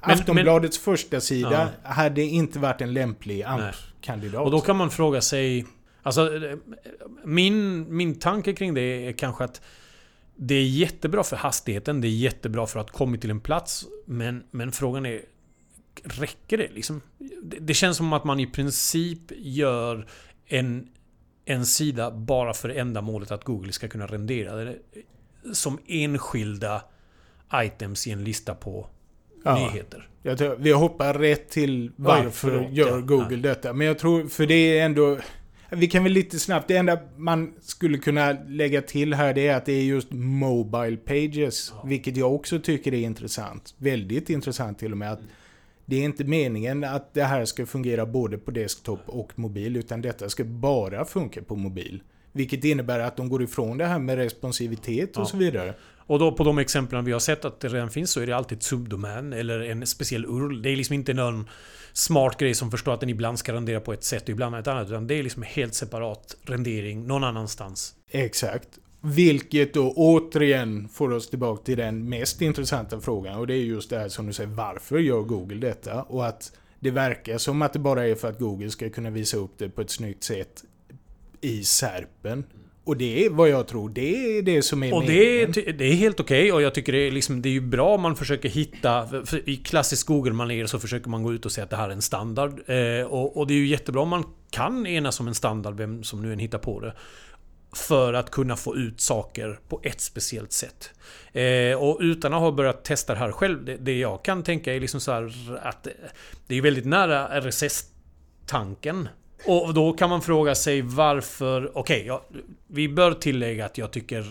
Men- 0.00 0.10
Aftonbladets 0.10 0.78
första 0.78 1.20
sida 1.20 1.68
hade 1.82 2.22
inte 2.22 2.58
varit 2.58 2.80
en 2.80 2.92
lämplig. 2.92 3.42
AMP-kandidat. 3.42 4.44
Och 4.44 4.50
då 4.50 4.60
kan 4.60 4.76
man 4.76 4.90
fråga 4.90 5.20
sig... 5.20 5.66
Alltså, 6.02 6.30
min, 7.24 7.86
min 7.96 8.18
tanke 8.18 8.52
kring 8.52 8.74
det 8.74 8.80
är 8.80 9.12
kanske 9.12 9.44
att 9.44 9.60
det 10.36 10.54
är 10.54 10.64
jättebra 10.64 11.24
för 11.24 11.36
hastigheten, 11.36 12.00
det 12.00 12.08
är 12.08 12.16
jättebra 12.16 12.66
för 12.66 12.80
att 12.80 12.90
komma 12.90 13.16
till 13.16 13.30
en 13.30 13.40
plats. 13.40 13.86
Men, 14.06 14.44
men 14.50 14.72
frågan 14.72 15.06
är... 15.06 15.20
Räcker 16.04 16.58
det 16.58 16.68
liksom? 16.72 17.00
Det, 17.42 17.56
det 17.60 17.74
känns 17.74 17.96
som 17.96 18.12
att 18.12 18.24
man 18.24 18.40
i 18.40 18.46
princip 18.46 19.20
gör 19.36 20.06
en, 20.46 20.88
en 21.44 21.66
sida 21.66 22.10
bara 22.10 22.54
för 22.54 22.68
ändamålet 22.68 23.30
att 23.30 23.44
Google 23.44 23.72
ska 23.72 23.88
kunna 23.88 24.06
rendera 24.06 24.64
det 24.64 24.76
som 25.52 25.78
enskilda 25.86 26.82
items 27.54 28.06
i 28.06 28.10
en 28.10 28.24
lista 28.24 28.54
på 28.54 28.80
Ja. 28.80 28.95
Nyheter. 29.54 30.08
Jag 30.22 30.38
tror, 30.38 30.56
vi 30.58 30.72
hoppar 30.72 31.14
rätt 31.14 31.48
till 31.48 31.90
varför 31.96 32.30
förlåt, 32.30 32.72
gör 32.72 32.88
ja. 32.88 33.00
Google 33.00 33.36
detta. 33.36 33.72
Men 33.72 33.86
jag 33.86 33.98
tror, 33.98 34.28
för 34.28 34.46
det 34.46 34.78
är 34.78 34.84
ändå... 34.84 35.18
Vi 35.70 35.86
kan 35.86 36.02
väl 36.02 36.12
lite 36.12 36.38
snabbt, 36.38 36.68
det 36.68 36.76
enda 36.76 36.98
man 37.16 37.54
skulle 37.60 37.98
kunna 37.98 38.36
lägga 38.48 38.82
till 38.82 39.14
här 39.14 39.34
det 39.34 39.48
är 39.48 39.56
att 39.56 39.66
det 39.66 39.72
är 39.72 39.82
just 39.82 40.12
Mobile 40.12 40.96
Pages. 40.96 41.72
Vilket 41.84 42.16
jag 42.16 42.34
också 42.34 42.58
tycker 42.60 42.94
är 42.94 42.98
intressant. 42.98 43.74
Väldigt 43.78 44.30
intressant 44.30 44.78
till 44.78 44.92
och 44.92 44.98
med. 44.98 45.12
att 45.12 45.20
Det 45.84 45.96
är 45.96 46.04
inte 46.04 46.24
meningen 46.24 46.84
att 46.84 47.14
det 47.14 47.22
här 47.22 47.44
ska 47.44 47.66
fungera 47.66 48.06
både 48.06 48.38
på 48.38 48.50
desktop 48.50 49.00
och 49.06 49.38
mobil. 49.38 49.76
Utan 49.76 50.02
detta 50.02 50.28
ska 50.28 50.44
bara 50.44 51.04
funka 51.04 51.42
på 51.42 51.56
mobil. 51.56 52.02
Vilket 52.32 52.64
innebär 52.64 52.98
att 52.98 53.16
de 53.16 53.28
går 53.28 53.42
ifrån 53.42 53.78
det 53.78 53.84
här 53.86 53.98
med 53.98 54.16
responsivitet 54.16 55.16
och 55.16 55.22
Ja. 55.22 55.26
så 55.26 55.36
vidare. 55.36 55.74
Och 56.06 56.18
då 56.18 56.32
på 56.32 56.44
de 56.44 56.58
exemplen 56.58 57.04
vi 57.04 57.12
har 57.12 57.20
sett 57.20 57.44
att 57.44 57.60
det 57.60 57.68
redan 57.68 57.90
finns 57.90 58.10
så 58.10 58.20
är 58.20 58.26
det 58.26 58.36
alltid 58.36 58.58
ett 58.58 58.64
subdomän 58.64 59.32
eller 59.32 59.60
en 59.60 59.86
speciell 59.86 60.24
URL. 60.24 60.62
Det 60.62 60.70
är 60.70 60.76
liksom 60.76 60.94
inte 60.94 61.14
någon 61.14 61.48
smart 61.92 62.38
grej 62.38 62.54
som 62.54 62.70
förstår 62.70 62.94
att 62.94 63.00
den 63.00 63.08
ibland 63.08 63.38
ska 63.38 63.52
rendera 63.52 63.80
på 63.80 63.92
ett 63.92 64.04
sätt 64.04 64.22
och 64.22 64.28
ibland 64.28 64.56
ett 64.56 64.66
annat. 64.66 64.88
Utan 64.88 65.06
det 65.06 65.14
är 65.14 65.22
liksom 65.22 65.42
helt 65.42 65.74
separat 65.74 66.36
rendering 66.42 67.06
någon 67.06 67.24
annanstans. 67.24 67.94
Exakt. 68.10 68.68
Vilket 69.00 69.74
då 69.74 69.92
återigen 69.96 70.88
får 70.88 71.12
oss 71.12 71.30
tillbaka 71.30 71.62
till 71.62 71.76
den 71.78 72.08
mest 72.08 72.42
intressanta 72.42 73.00
frågan. 73.00 73.38
Och 73.38 73.46
det 73.46 73.54
är 73.54 73.64
just 73.64 73.90
det 73.90 73.98
här 73.98 74.08
som 74.08 74.26
du 74.26 74.32
säger, 74.32 74.50
varför 74.50 74.98
gör 74.98 75.22
Google 75.22 75.56
detta? 75.56 76.02
Och 76.02 76.26
att 76.26 76.52
det 76.80 76.90
verkar 76.90 77.38
som 77.38 77.62
att 77.62 77.72
det 77.72 77.78
bara 77.78 78.06
är 78.06 78.14
för 78.14 78.28
att 78.28 78.38
Google 78.38 78.70
ska 78.70 78.90
kunna 78.90 79.10
visa 79.10 79.36
upp 79.36 79.58
det 79.58 79.68
på 79.68 79.80
ett 79.80 79.90
snyggt 79.90 80.24
sätt 80.24 80.64
i 81.40 81.64
Serpen. 81.64 82.44
Och 82.86 82.96
det 82.96 83.24
är 83.24 83.30
vad 83.30 83.48
jag 83.48 83.68
tror, 83.68 83.88
det 83.88 84.38
är 84.38 84.42
det 84.42 84.62
som 84.62 84.82
är 84.82 84.94
Och 84.94 85.02
det 85.04 85.42
är, 85.42 85.72
det 85.72 85.84
är 85.84 85.94
helt 85.94 86.20
okej 86.20 86.52
och 86.52 86.62
jag 86.62 86.74
tycker 86.74 86.92
det 86.92 86.98
är, 86.98 87.10
liksom, 87.10 87.42
det 87.42 87.48
är 87.48 87.52
ju 87.52 87.60
bra 87.60 87.94
om 87.94 88.00
man 88.00 88.16
försöker 88.16 88.48
hitta... 88.48 89.06
för- 89.24 89.48
I 89.48 89.56
klassisk 89.56 90.06
Google-manér 90.06 90.66
så 90.66 90.78
försöker 90.78 91.10
man 91.10 91.22
gå 91.22 91.32
ut 91.32 91.46
och 91.46 91.52
säga 91.52 91.64
att 91.64 91.70
det 91.70 91.76
här 91.76 91.88
är 91.88 91.92
en 91.92 92.02
standard. 92.02 92.70
Eh, 92.70 93.06
och, 93.06 93.36
och 93.36 93.46
det 93.46 93.54
är 93.54 93.58
ju 93.58 93.66
jättebra 93.66 94.02
om 94.02 94.08
man 94.08 94.24
kan 94.50 94.86
enas 94.86 95.20
om 95.20 95.28
en 95.28 95.34
standard, 95.34 95.76
vem 95.76 96.02
som 96.04 96.22
nu 96.22 96.32
än 96.32 96.38
hittar 96.38 96.58
på 96.58 96.80
det. 96.80 96.92
För 97.72 98.12
att 98.12 98.30
kunna 98.30 98.56
få 98.56 98.76
ut 98.76 99.00
saker 99.00 99.58
på 99.68 99.80
ett 99.82 100.00
speciellt 100.00 100.52
sätt. 100.52 100.90
Eh, 101.32 101.82
och 101.82 101.98
utan 102.00 102.34
att 102.34 102.40
ha 102.40 102.52
börjat 102.52 102.84
testa 102.84 103.12
det 103.12 103.18
här 103.18 103.32
själv, 103.32 103.64
det, 103.64 103.76
det 103.76 103.98
jag 103.98 104.24
kan 104.24 104.42
tänka 104.42 104.74
är 104.74 104.80
liksom 104.80 105.00
så 105.00 105.10
att 105.62 105.88
det 106.46 106.54
är 106.54 106.62
väldigt 106.62 106.86
nära 106.86 107.40
RSS-tanken. 107.40 109.08
Och 109.46 109.74
då 109.74 109.92
kan 109.92 110.10
man 110.10 110.22
fråga 110.22 110.54
sig 110.54 110.82
varför... 110.82 111.78
Okej, 111.78 112.04
ja, 112.06 112.22
vi 112.66 112.88
bör 112.88 113.12
tillägga 113.12 113.66
att 113.66 113.78
jag 113.78 113.90
tycker 113.90 114.24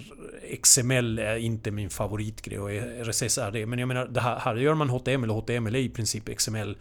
XML 0.64 1.20
är 1.20 1.36
inte 1.36 1.72
min 1.72 1.90
favoritgrej 1.90 2.60
och 2.60 2.72
RSS 3.08 3.38
är 3.38 3.52
det. 3.52 3.66
Men 3.66 3.80
jag 3.80 3.88
menar, 3.88 4.06
det 4.06 4.22
här, 4.22 4.40
här 4.40 4.56
gör 4.56 4.74
man 4.74 4.90
HTML 4.90 5.32
och 5.32 5.36
HTML 5.36 5.76
är 5.76 5.80
i 5.80 5.90
princip 5.90 6.38
XML. 6.38 6.78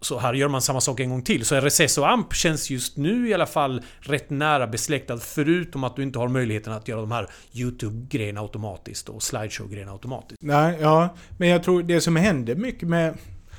Så 0.00 0.18
här 0.18 0.34
gör 0.34 0.48
man 0.48 0.62
samma 0.62 0.80
sak 0.80 1.00
en 1.00 1.10
gång 1.10 1.22
till. 1.22 1.44
Så 1.44 1.60
RSS 1.60 1.98
och 1.98 2.10
AMP 2.10 2.34
känns 2.34 2.70
just 2.70 2.96
nu 2.96 3.28
i 3.28 3.34
alla 3.34 3.46
fall 3.46 3.82
rätt 4.00 4.30
nära 4.30 4.66
besläktad. 4.66 5.18
Förutom 5.18 5.84
att 5.84 5.96
du 5.96 6.02
inte 6.02 6.18
har 6.18 6.28
möjligheten 6.28 6.72
att 6.72 6.88
göra 6.88 7.00
de 7.00 7.12
här 7.12 7.26
YouTube-grejerna 7.52 8.40
automatiskt 8.40 9.08
och 9.08 9.22
slideshow-grejerna 9.22 9.92
automatiskt. 9.92 10.42
Nej, 10.42 10.78
ja. 10.80 11.16
Men 11.38 11.48
jag 11.48 11.62
tror 11.62 11.82
det 11.82 12.00
som 12.00 12.16
händer 12.16 12.54
mycket 12.54 12.88
med... 12.88 13.14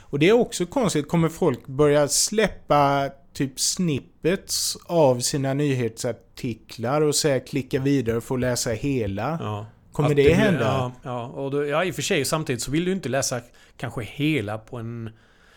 Och 0.10 0.20
det 0.20 0.30
är 0.30 0.34
också 0.34 0.66
konstigt, 0.66 1.08
kommer 1.10 1.30
folk 1.30 1.68
börja 1.68 2.08
släppa 2.08 3.10
typ 3.34 3.60
snippets 3.60 4.78
av 4.86 5.20
sina 5.20 5.54
nyhetsartiklar 5.54 7.02
och 7.02 7.16
säga 7.16 7.40
klicka 7.40 7.80
vidare 7.80 8.22
för 8.22 8.36
att 8.36 8.42
läsa 8.42 8.70
hela? 8.72 9.38
Ja. 9.42 9.66
Kommer 9.92 10.10
det 10.10 10.16
blir- 10.16 10.34
hända? 10.34 10.62
Ja, 10.64 10.92
ja, 11.04 11.26
och 11.28 11.52
då, 11.52 11.66
ja, 11.66 11.84
i 11.84 11.92
och 11.92 11.96
för 11.96 12.02
sig 12.02 12.26
samtidigt 12.26 12.62
så 12.62 12.72
vill 12.72 12.86
du 12.86 12.92
inte 12.92 13.10
läsa 13.10 13.42
kanske 13.78 14.04
hela 14.04 14.58
på 14.58 14.78
en... 14.78 15.10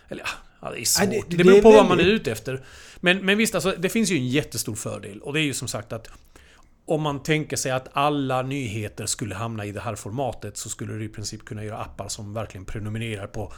Eller 0.08 0.24
ja, 0.60 0.70
det 0.70 0.80
är 0.80 0.84
svårt. 0.84 1.10
det- 1.10 1.22
det, 1.28 1.36
det 1.36 1.44
beror 1.44 1.62
på 1.62 1.70
vad 1.70 1.86
man 1.88 2.00
är 2.00 2.04
ute 2.04 2.32
efter. 2.32 2.64
Men, 3.00 3.26
men 3.26 3.38
visst, 3.38 3.54
alltså, 3.54 3.74
det 3.78 3.88
finns 3.88 4.10
ju 4.10 4.16
en 4.16 4.28
jättestor 4.28 4.74
fördel. 4.74 5.20
Och 5.20 5.32
det 5.32 5.40
är 5.40 5.44
ju 5.44 5.54
som 5.54 5.68
sagt 5.68 5.92
att 5.92 6.08
om 6.86 7.02
man 7.02 7.22
tänker 7.22 7.56
sig 7.56 7.72
att 7.72 7.88
alla 7.92 8.42
nyheter 8.42 9.06
skulle 9.06 9.34
hamna 9.34 9.64
i 9.66 9.72
det 9.72 9.80
här 9.80 9.94
formatet 9.94 10.56
så 10.56 10.68
skulle 10.68 10.92
du 10.94 11.04
i 11.04 11.08
princip 11.08 11.44
kunna 11.44 11.64
göra 11.64 11.78
appar 11.78 12.08
som 12.08 12.34
verkligen 12.34 12.64
prenumererar 12.64 13.26
på 13.26 13.52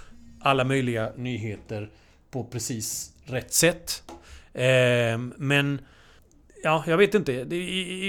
alla 0.45 0.65
möjliga 0.65 1.13
nyheter 1.17 1.91
på 2.31 2.45
precis 2.45 3.13
rätt 3.25 3.53
sätt. 3.53 4.03
Eh, 4.53 5.19
men... 5.37 5.81
Ja, 6.63 6.85
jag 6.87 6.97
vet 6.97 7.15
inte. 7.15 7.45
Det, 7.45 7.57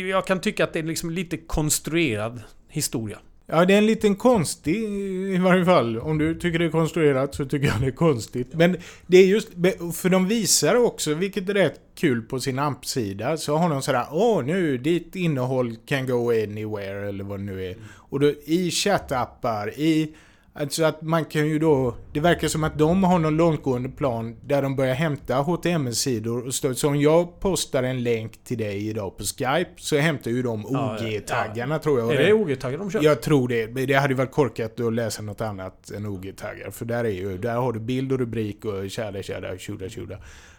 jag 0.02 0.28
kan 0.28 0.42
tycka 0.42 0.64
att 0.64 0.74
det 0.74 0.80
är 0.80 0.84
liksom 0.84 1.10
lite 1.10 1.38
konstruerad 1.38 2.42
historia. 2.70 3.18
Ja, 3.48 3.66
det 3.66 3.74
är 3.74 3.78
en 3.78 3.86
liten 3.86 4.16
konstig 4.16 4.76
i 4.76 5.38
varje 5.38 5.66
fall. 5.66 6.00
Om 6.00 6.18
du 6.18 6.36
tycker 6.36 6.60
det 6.60 6.66
är 6.66 6.70
konstruerat 6.70 7.36
så 7.36 7.46
tycker 7.46 7.68
jag 7.68 7.82
det 7.82 7.88
är 7.88 7.92
konstigt. 7.92 8.54
Men 8.54 8.78
det 9.08 9.18
är 9.18 9.26
just, 9.26 9.50
för 9.94 10.10
de 10.10 10.28
visar 10.28 10.76
också, 10.76 11.14
vilket 11.14 11.50
är 11.50 11.54
rätt 11.54 11.80
kul 11.96 12.22
på 12.22 12.40
sin 12.40 12.60
AMP-sida, 12.60 13.38
så 13.38 13.58
har 13.58 13.70
de 13.70 13.82
sådär 13.82 14.06
Åh, 14.12 14.44
nu 14.44 14.78
ditt 14.78 15.16
innehåll 15.16 15.76
can 15.86 16.08
go 16.08 16.30
anywhere 16.30 17.10
eller 17.10 17.24
vad 17.24 17.40
det 17.40 17.44
nu 17.44 17.66
är. 17.66 17.76
Och 17.94 18.20
då 18.20 18.34
i 18.46 18.72
chattappar, 18.72 19.80
i... 19.80 20.16
Alltså 20.58 20.84
att 20.84 21.02
man 21.02 21.26
kan 21.26 21.48
ju 21.48 21.60
då... 21.60 21.96
Det 22.14 22.20
verkar 22.20 22.48
som 22.48 22.64
att 22.64 22.78
de 22.78 23.04
har 23.04 23.20
någon 23.20 23.38
långtgående 23.38 23.90
plan 23.90 24.36
där 24.42 24.62
de 24.62 24.76
börjar 24.76 24.96
hämta 24.96 25.36
HTML-sidor 25.36 26.46
och 26.46 26.54
stå, 26.54 26.74
Så 26.74 26.88
om 26.88 27.02
jag 27.02 27.40
postar 27.40 27.84
en 27.84 28.04
länk 28.04 28.44
till 28.44 28.58
dig 28.58 28.90
idag 28.90 29.18
på 29.18 29.24
Skype 29.24 29.72
så 29.78 29.98
hämtar 29.98 30.32
ju 30.32 30.44
de 30.44 30.66
Ja, 30.70 30.98
OG-taggarna 31.00 31.80
tror 31.80 32.00
jag. 32.00 32.14
Är 32.14 32.18
det 32.18 32.34
OG-taggar 32.34 32.78
de 32.78 32.92
kör? 32.92 33.04
Jag 33.04 33.22
tror 33.22 33.48
det. 33.48 33.66
Det 33.66 33.94
hade 33.94 34.14
ju 34.14 34.18
varit 34.18 34.32
korkat 34.32 34.80
att 34.80 34.94
läsa 34.94 35.22
något 35.22 35.42
annat 35.42 35.92
än 35.92 36.06
OG-taggar. 36.06 36.72
För 36.72 36.86
där 36.86 37.04
är 37.04 37.10
ju, 37.10 37.38
där 37.38 37.56
har 37.56 37.74
du 37.74 37.80
bild 37.80 38.12
och 38.12 38.20
rubrik 38.20 38.66
och 38.66 38.90
tjada 38.90 39.24
tjada 39.24 39.58
tjoda 39.58 39.90
tjoda. 39.90 40.18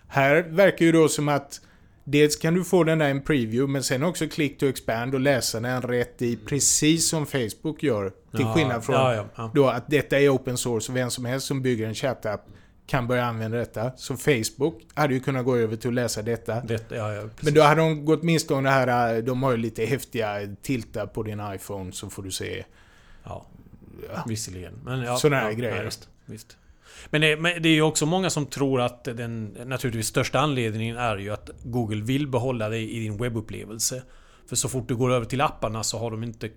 Här 0.09 0.43
verkar 0.43 0.87
ju 0.87 0.93
då 0.93 1.09
som 1.09 1.29
att 1.29 1.61
Dels 2.09 2.37
kan 2.37 2.55
du 2.55 2.65
få 2.65 2.85
den 2.85 2.99
där 2.99 3.11
en 3.11 3.23
preview, 3.23 3.73
men 3.73 3.83
sen 3.83 4.03
också 4.03 4.29
click 4.29 4.59
to 4.59 4.67
expand 4.67 5.15
och 5.15 5.21
läsa 5.21 5.61
den 5.61 5.83
rätt 5.83 6.23
i, 6.23 6.37
precis 6.37 7.09
som 7.09 7.27
Facebook 7.27 7.83
gör. 7.83 8.11
Till 8.11 8.41
Ja, 8.41 8.55
skillnad 8.55 8.85
från 8.85 8.95
ja, 8.95 9.15
ja, 9.15 9.25
ja. 9.37 9.51
då 9.55 9.69
att 9.69 9.91
detta 9.91 10.21
är 10.21 10.29
open 10.29 10.57
source 10.57 10.93
och 10.93 10.97
vem 10.97 11.11
som 11.11 11.25
helst 11.25 11.47
som 11.47 11.63
bygger 11.63 11.87
en 11.87 11.95
chattapp 11.95 12.49
kan 12.87 13.07
börja 13.07 13.25
använda 13.25 13.59
detta. 13.59 13.93
Så 13.97 14.17
Facebook 14.17 14.87
hade 14.95 15.15
ju 15.15 15.21
kunnat 15.21 15.45
gå 15.45 15.57
över 15.57 15.77
till 15.77 15.89
att 15.89 15.95
läsa 15.95 16.23
detta. 16.23 16.61
Det, 16.61 16.91
ja, 16.91 17.15
ja. 17.15 17.23
Men 17.41 17.55
då 17.55 17.63
hade 17.63 17.81
de 17.81 18.05
gått 18.05 18.23
miste 18.23 18.55
om 18.55 18.65
det 18.65 18.71
här, 18.71 19.23
de 19.23 19.43
har 19.43 19.51
ju 19.51 19.57
lite 19.57 19.85
häftiga 19.85 20.57
tiltar 20.63 21.07
på 21.07 21.23
din 21.23 21.43
iPhone 21.55 21.93
så 21.93 22.11
får 22.11 22.23
du 22.23 22.31
se. 22.31 22.65
Ja, 23.25 23.47
visserligen. 24.27 24.75
Men 24.85 25.03
ja, 25.03 25.17
Såna 25.17 25.37
här 25.37 25.51
ja, 25.51 25.57
grejer. 25.57 25.77
Ja, 25.77 25.83
visst, 25.83 26.09
visst. 26.27 26.57
Men 27.11 27.21
det, 27.21 27.37
men 27.37 27.63
det 27.63 27.69
är 27.69 27.73
ju 27.75 27.83
också 27.83 28.07
många 28.07 28.31
som 28.31 28.47
tror 28.47 28.81
att 28.81 29.05
den 29.05 29.45
naturligtvis 29.65 30.07
största 30.07 30.39
anledningen 30.41 30.97
är 30.97 31.17
ju 31.17 31.31
att 31.31 31.51
Google 31.63 32.05
vill 32.05 32.29
behålla 32.29 32.69
dig 32.69 32.91
i 32.97 33.01
din 33.01 33.17
webbupplevelse. 33.17 34.03
För 34.49 34.57
så 34.57 34.69
fort 34.69 34.89
du 34.89 34.97
går 34.97 35.13
över 35.13 35.27
till 35.27 35.41
apparna 35.41 35.83
så 35.85 35.99
har 35.99 36.11
de 36.11 36.23
inte 36.23 36.51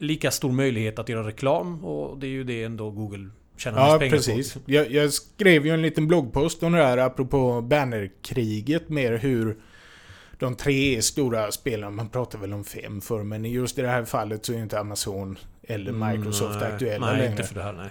lika 0.00 0.30
stor 0.30 0.52
möjlighet 0.52 0.98
att 0.98 1.08
göra 1.08 1.26
reklam 1.26 1.84
och 1.84 2.18
det 2.18 2.26
är 2.26 2.30
ju 2.30 2.44
det 2.44 2.64
ändå 2.64 2.90
Google 2.90 3.30
tjänar 3.56 3.78
Ja, 3.78 3.86
mest 3.86 3.98
pengar 3.98 4.16
precis. 4.16 4.54
på. 4.54 4.60
Jag, 4.66 4.90
jag 4.92 5.12
skrev 5.12 5.66
ju 5.66 5.74
en 5.74 5.82
liten 5.82 6.08
bloggpost 6.08 6.62
om 6.62 6.72
det 6.72 6.84
här 6.84 6.98
apropå 6.98 7.60
bannerkriget 7.60 8.88
mer 8.88 9.18
hur 9.18 9.56
de 10.38 10.54
tre 10.54 11.02
stora 11.02 11.52
spelarna, 11.52 11.90
man 11.90 12.08
pratar 12.08 12.38
väl 12.38 12.52
om 12.52 12.64
fem 12.64 13.00
för 13.00 13.22
men 13.22 13.44
just 13.44 13.78
i 13.78 13.82
det 13.82 13.88
här 13.88 14.04
fallet 14.04 14.46
så 14.46 14.52
är 14.52 14.58
inte 14.58 14.80
Amazon 14.80 15.38
eller 15.62 15.92
Microsoft 15.92 16.50
Mm, 16.56 16.62
nej, 16.64 16.72
aktuella 16.72 17.06
Nej, 17.06 17.16
längre. 17.16 17.30
inte 17.30 17.44
för 17.44 17.54
det 17.54 17.62
här, 17.62 17.72
nej. 17.72 17.88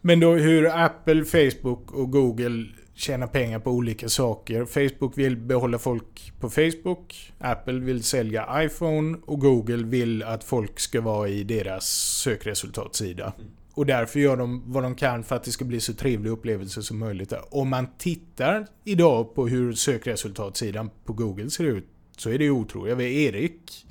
Men 0.00 0.20
då 0.20 0.34
hur 0.34 0.66
Apple, 0.84 1.24
Facebook 1.24 1.92
och 1.92 2.10
Google 2.10 2.66
tjänar 2.94 3.26
pengar 3.26 3.58
på 3.58 3.70
olika 3.70 4.08
saker. 4.08 4.64
Facebook 4.64 5.18
vill 5.18 5.36
behålla 5.36 5.78
folk 5.78 6.32
på 6.40 6.50
Facebook. 6.50 7.32
Apple 7.38 7.80
vill 7.80 8.02
sälja 8.02 8.64
iPhone. 8.64 9.18
Och 9.26 9.40
Google 9.40 9.84
vill 9.84 10.22
att 10.22 10.44
folk 10.44 10.80
ska 10.80 11.00
vara 11.00 11.28
i 11.28 11.44
deras 11.44 11.86
sökresultatsida. 12.22 13.32
Och 13.74 13.86
därför 13.86 14.20
gör 14.20 14.36
de 14.36 14.72
vad 14.72 14.82
de 14.82 14.94
kan 14.94 15.24
för 15.24 15.36
att 15.36 15.44
det 15.44 15.50
ska 15.50 15.64
bli 15.64 15.80
så 15.80 15.94
trevlig 15.94 16.30
upplevelse 16.30 16.82
som 16.82 16.98
möjligt. 16.98 17.32
Om 17.50 17.68
man 17.68 17.86
tittar 17.98 18.66
idag 18.84 19.34
på 19.34 19.48
hur 19.48 19.72
sökresultatsidan 19.72 20.90
på 21.04 21.12
Google 21.12 21.50
ser 21.50 21.64
ut 21.64 21.86
så 22.16 22.30
är 22.30 22.38
det 22.38 22.44
ju 22.44 22.50
otroligt. 22.50 22.90
Jag 22.90 22.96
vet 22.96 23.12
Erik, 23.12 23.86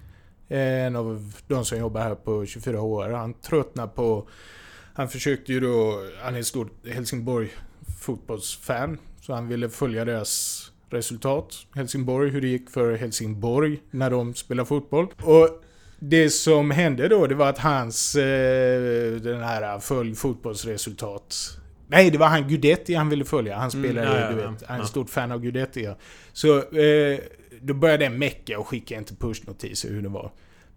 eh, 0.48 0.86
en 0.86 0.96
av 0.96 1.34
de 1.48 1.66
som 1.66 1.80
jobbar 1.80 2.01
här 2.01 2.16
på 2.16 2.46
24HR, 2.46 3.10
han 3.10 3.34
tröttnar 3.34 3.88
på 3.88 4.28
han 5.00 5.10
försökte 5.10 5.53
ju 5.53 5.60
då, 5.60 6.03
han 6.22 6.36
är 6.36 6.39
ett 6.39 6.48
stort 6.48 6.88
Helsingborg 6.88 7.50
fotbollsfan. 8.00 8.98
Så 9.22 9.34
han 9.34 9.48
ville 9.48 9.70
följa 9.70 10.06
deras 10.06 10.72
resultat. 10.89 11.56
Helsingborg, 11.75 12.29
hur 12.29 12.41
det 12.41 12.48
gick 12.48 12.70
för 12.70 12.96
Helsingborg 12.96 13.79
när 13.91 14.10
de 14.10 14.34
spelar 14.34 14.65
fotboll. 14.65 15.08
Och 15.24 15.63
det 16.00 16.29
som 16.29 16.72
hände 16.72 17.08
då, 17.08 17.27
det 17.27 17.36
var 17.36 17.50
att 17.50 17.58
hans, 17.58 18.15
eh, 18.15 19.12
den 19.15 19.39
här 19.44 19.79
följ 19.79 20.15
fotbollsresultat. 20.15 21.36
Nej, 21.88 22.12
det 22.12 22.18
var 22.18 22.27
han 22.27 22.48
Gudetti 22.48 22.94
han 22.96 23.10
ville 23.10 23.25
följa. 23.25 23.58
Han 23.58 23.70
Mm, 23.74 23.96
ju, 23.96 24.01
ja, 24.01 24.29
du 24.29 24.36
vet, 24.36 24.46
han 24.68 24.75
är 24.77 24.82
Ja. 24.82 24.86
stort 24.86 25.10
fan 25.10 25.32
av 25.32 25.41
Gudetti. 25.41 25.84
Ja. 25.84 25.96
Så 26.34 26.58
eh, 26.58 27.20
då 27.62 27.74
började 27.74 28.06
den 28.06 28.18
mecka 28.20 28.60
och 28.60 28.68
skicka 28.68 28.98
inte 28.98 29.15
pushnotiser 29.15 29.89
hur 29.89 30.01
det 30.01 30.10
var. 30.10 30.32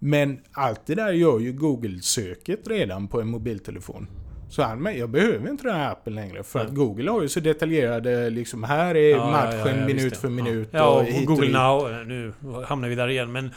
Men 0.05 0.41
allt 0.53 0.87
det 0.87 0.95
där 0.95 1.13
gör 1.13 1.39
ju 1.39 1.53
Google-söket 1.53 2.69
redan 2.69 3.09
på 3.09 3.21
en 3.21 3.29
mobiltelefon. 3.29 4.07
Så 4.51 4.63
han, 4.63 4.83
men 4.83 4.99
jag 4.99 5.11
behöver 5.11 5.51
inte 5.51 5.65
den 5.65 5.77
här 5.77 5.91
appen 5.93 6.15
längre. 6.15 6.43
För 6.43 6.59
Nej. 6.59 6.69
att 6.69 6.75
Google 6.75 7.11
har 7.11 7.23
ju 7.23 7.29
så 7.29 7.41
detaljerade, 7.41 8.31
liksom 8.31 8.63
här 8.65 8.95
är 8.95 9.11
Ja, 9.11 9.17
ja, 9.17 9.31
matchen 9.31 9.75
ja, 9.77 9.81
ja, 9.81 9.87
minut 9.87 10.17
för 10.17 10.29
minut. 10.29 10.69
Ja, 10.73 11.01
och 11.01 11.05
hit 11.05 11.27
Google 11.27 11.47
dit. 11.47 11.55
Now, 11.55 12.05
nu 12.07 12.33
hamnar 12.67 12.89
vi 12.89 12.95
där 12.95 13.09
igen, 13.09 13.33
men 13.33 13.51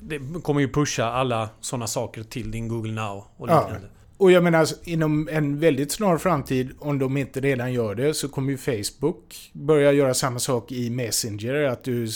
det 0.00 0.20
kommer 0.42 0.60
ju 0.60 0.68
pusha 0.68 1.04
alla 1.04 1.48
sådana 1.60 1.86
saker 1.86 2.22
till 2.22 2.50
din 2.50 2.68
Google 2.68 2.92
Now 2.92 3.24
och 3.36 3.48
Ja. 3.48 3.60
liknande. 3.60 3.88
Och 4.22 4.32
jag 4.32 4.44
menar, 4.44 4.58
alltså, 4.58 4.76
inom 4.84 5.28
en 5.32 5.58
väldigt 5.58 5.92
snar 5.92 6.18
framtid, 6.18 6.70
om 6.78 6.98
de 6.98 7.16
inte 7.16 7.40
redan 7.40 7.72
gör 7.72 7.94
det, 7.94 8.14
så 8.14 8.28
kommer 8.28 8.50
ju 8.50 8.58
Facebook 8.58 9.50
börja 9.52 9.92
göra 9.92 10.14
samma 10.14 10.38
sak 10.38 10.72
i 10.72 10.90
Messenger. 10.90 11.54
Att 11.54 11.84
du 11.84 12.08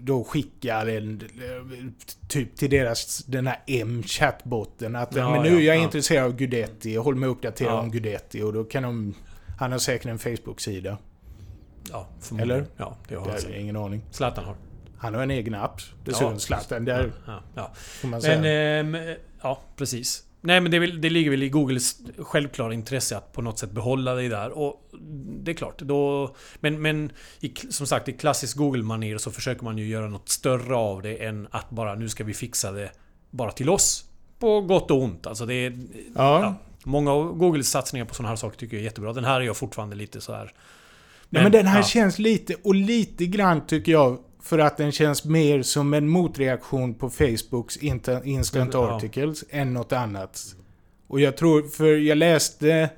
då 0.00 0.24
skickar 0.24 0.86
en, 0.86 1.20
eh, 1.20 2.08
typ 2.28 2.56
till 2.56 2.70
deras, 2.70 3.18
den 3.18 3.46
här 3.46 3.62
M-chattbotten. 3.66 4.96
Att 4.96 5.16
Ja, 5.16 5.30
men 5.30 5.42
nu 5.42 5.48
ja, 5.48 5.60
är 5.60 5.60
jag 5.60 5.76
ja. 5.76 5.82
intresserad 5.82 6.24
av 6.24 6.36
Gudetti, 6.36 6.96
håll 6.96 7.14
mig 7.14 7.28
uppdaterad 7.28 7.78
om 7.78 7.90
Gudetti. 7.90 8.42
Och 8.42 8.52
då 8.52 8.64
kan 8.64 8.82
de... 8.82 9.14
Han 9.58 9.72
har 9.72 9.78
säkert 9.78 10.06
en 10.06 10.18
Facebook-sida. 10.18 10.98
Ja. 11.90 12.08
Eller? 12.38 12.66
Ja, 12.76 12.96
det 13.08 13.14
har 13.14 13.26
han 13.26 13.38
säkert. 13.38 13.56
ingen 13.56 13.76
aning. 13.76 14.02
Zlatan 14.10 14.44
har. 14.44 14.56
Han 14.98 15.14
har 15.14 15.22
en 15.22 15.30
egen 15.30 15.54
app. 15.54 15.80
Dessutom 16.04 16.32
Ja. 16.32 16.38
Zlatan. 16.38 16.84
Där 16.84 17.12
Ja, 17.26 17.42
ja. 17.54 18.20
säga. 18.20 18.40
Men, 18.40 18.94
ehm, 18.94 19.16
ja, 19.42 19.60
precis. 19.76 20.24
Nej 20.40 20.60
men 20.60 20.70
det, 20.70 20.78
väl- 20.78 21.00
det 21.00 21.10
ligger 21.10 21.30
väl 21.30 21.42
i 21.42 21.48
Googles 21.48 21.96
självklara 22.18 22.74
intresse 22.74 23.16
att 23.16 23.32
på 23.32 23.42
något 23.42 23.58
sätt 23.58 23.70
behålla 23.70 24.14
dig 24.14 24.28
där. 24.28 24.50
Och 24.50 24.90
det 25.42 25.50
är 25.50 25.54
klart, 25.54 25.78
då... 25.78 26.34
Men, 26.60 26.82
men 26.82 27.12
i, 27.40 27.54
som 27.70 27.86
sagt, 27.86 28.08
i 28.08 28.12
klassisk 28.12 28.56
Google-manér 28.56 29.18
så 29.18 29.30
försöker 29.30 29.64
man 29.64 29.78
ju 29.78 29.86
göra 29.86 30.08
något 30.08 30.28
större 30.28 30.76
av 30.76 31.02
det 31.02 31.24
än 31.24 31.48
att 31.50 31.70
bara 31.70 31.94
nu 31.94 32.08
ska 32.08 32.24
vi 32.24 32.34
fixa 32.34 32.72
det 32.72 32.92
bara 33.30 33.52
till 33.52 33.70
oss. 33.70 34.04
På 34.38 34.60
gott 34.60 34.90
och 34.90 35.02
ont. 35.02 35.26
Alltså 35.26 35.46
det 35.46 35.54
är... 35.54 35.78
Ja. 36.14 36.40
Ja. 36.40 36.54
Många 36.84 37.12
av 37.12 37.32
Googles 37.32 37.70
satsningar 37.70 38.04
på 38.04 38.14
sådana 38.14 38.28
här 38.28 38.36
saker 38.36 38.58
tycker 38.58 38.76
jag 38.76 38.80
är 38.80 38.84
jättebra. 38.84 39.12
Den 39.12 39.24
här 39.24 39.40
är 39.40 39.44
jag 39.44 39.56
fortfarande 39.56 39.96
lite 39.96 40.20
så 40.20 40.32
här. 40.32 40.52
Men, 41.28 41.42
men 41.42 41.52
den 41.52 41.66
här 41.66 41.78
ja. 41.78 41.84
känns 41.84 42.18
lite, 42.18 42.54
och 42.64 42.74
lite 42.74 43.26
grann 43.26 43.66
tycker 43.66 43.92
jag, 43.92 44.18
för 44.42 44.58
att 44.58 44.76
den 44.76 44.92
känns 44.92 45.24
mer 45.24 45.62
som 45.62 45.94
en 45.94 46.08
motreaktion 46.08 46.94
på 46.94 47.10
Facebooks 47.10 47.76
instant 47.76 48.74
Ja. 48.74 48.96
articles 48.96 49.44
än 49.50 49.74
något 49.74 49.92
annat. 49.92 50.42
Och 51.06 51.20
jag 51.20 51.36
tror, 51.36 51.62
för 51.62 51.96
jag 51.96 52.18
läste 52.18 52.90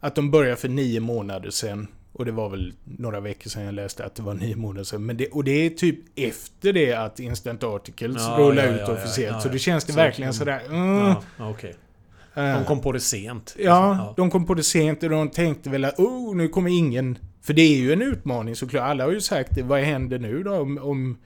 att 0.00 0.14
de 0.14 0.30
började 0.30 0.56
för 0.56 0.68
nio 0.68 1.00
månader 1.00 1.50
sedan. 1.50 1.86
Och 2.12 2.24
det 2.24 2.32
var 2.32 2.48
väl 2.48 2.72
några 2.84 3.20
veckor 3.20 3.50
sedan 3.50 3.62
jag 3.64 3.74
läste 3.74 4.04
att 4.04 4.14
det 4.14 4.22
var 4.22 4.34
nio 4.34 4.56
månader 4.56 4.84
sedan. 4.84 5.06
Men 5.06 5.16
det, 5.16 5.28
och 5.28 5.44
det 5.44 5.50
är 5.66 5.70
typ 5.70 5.98
efter 6.16 6.72
det 6.72 6.92
att 6.92 7.20
Instant 7.20 7.64
Articles 7.64 8.16
Ja, 8.22 8.36
rullar 8.38 8.64
ja, 8.66 8.70
ut 8.72 8.80
ja, 8.80 8.86
ja, 8.88 8.92
officiellt. 8.92 9.34
ja, 9.36 9.40
så 9.40 9.48
ja. 9.48 9.52
det 9.52 9.58
känns 9.58 9.84
det 9.84 9.92
Så- 9.92 9.96
verkligen 9.98 10.28
mm. 10.28 10.34
sådär... 10.38 10.60
Mm, 10.68 10.96
Ja, 10.98 11.22
ja, 11.38 11.50
okej. 11.50 11.74
eh. 12.34 12.54
De 12.54 12.64
kom 12.64 12.80
på 12.80 12.92
det 12.92 13.00
sent. 13.00 13.56
Ja, 13.58 14.14
de 14.16 14.30
kom 14.30 14.46
på 14.46 14.54
det 14.54 14.62
sent 14.62 15.02
och 15.02 15.10
de 15.10 15.28
tänkte 15.30 15.70
väl 15.70 15.84
att 15.84 15.98
oh, 15.98 16.36
nu 16.36 16.48
kommer 16.48 16.70
ingen... 16.70 17.18
För 17.46 17.52
det 17.54 17.62
är 17.62 17.76
ju 17.76 17.92
en 17.92 18.02
utmaning 18.02 18.56
såklart. 18.56 18.82
Alla 18.82 19.04
har 19.04 19.12
ju 19.12 19.20
sagt 19.20 19.54
det. 19.54 19.62
Vad 19.62 19.80
händer 19.80 20.18
nu 20.18 20.42
då 20.42 20.54
om, 20.54 20.78
om 20.78 21.18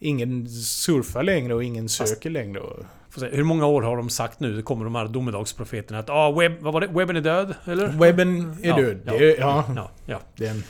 ingen 0.00 0.48
surfar 0.48 1.22
längre 1.22 1.54
och 1.54 1.64
ingen 1.64 1.84
Fast- 1.84 2.08
söker 2.08 2.30
längre? 2.30 2.60
Och, 2.60 2.84
Får 3.10 3.20
se, 3.20 3.28
Hur 3.32 3.44
många 3.44 3.66
år 3.66 3.82
har 3.82 3.96
de 3.96 4.08
sagt 4.10 4.40
nu? 4.40 4.62
Kommer 4.62 4.84
de 4.84 4.94
här 4.94 5.08
domedagsprofeterna 5.08 5.98
att 5.98 6.10
ah, 6.10 6.30
webb, 6.32 6.52
vad 6.60 6.72
var 6.72 6.80
det? 6.80 6.86
webben 6.86 7.16
är 7.16 7.20
död? 7.20 7.54
Eller? 7.64 7.88
webben 7.88 8.56
är 8.62 8.68
Ja, 8.68 8.76
död. 8.76 9.00
ja, 9.04 9.12
det, 9.18 9.36
ja, 9.38 9.64
Ja, 9.76 9.90
ja. 10.06 10.20
Den, 10.36 10.62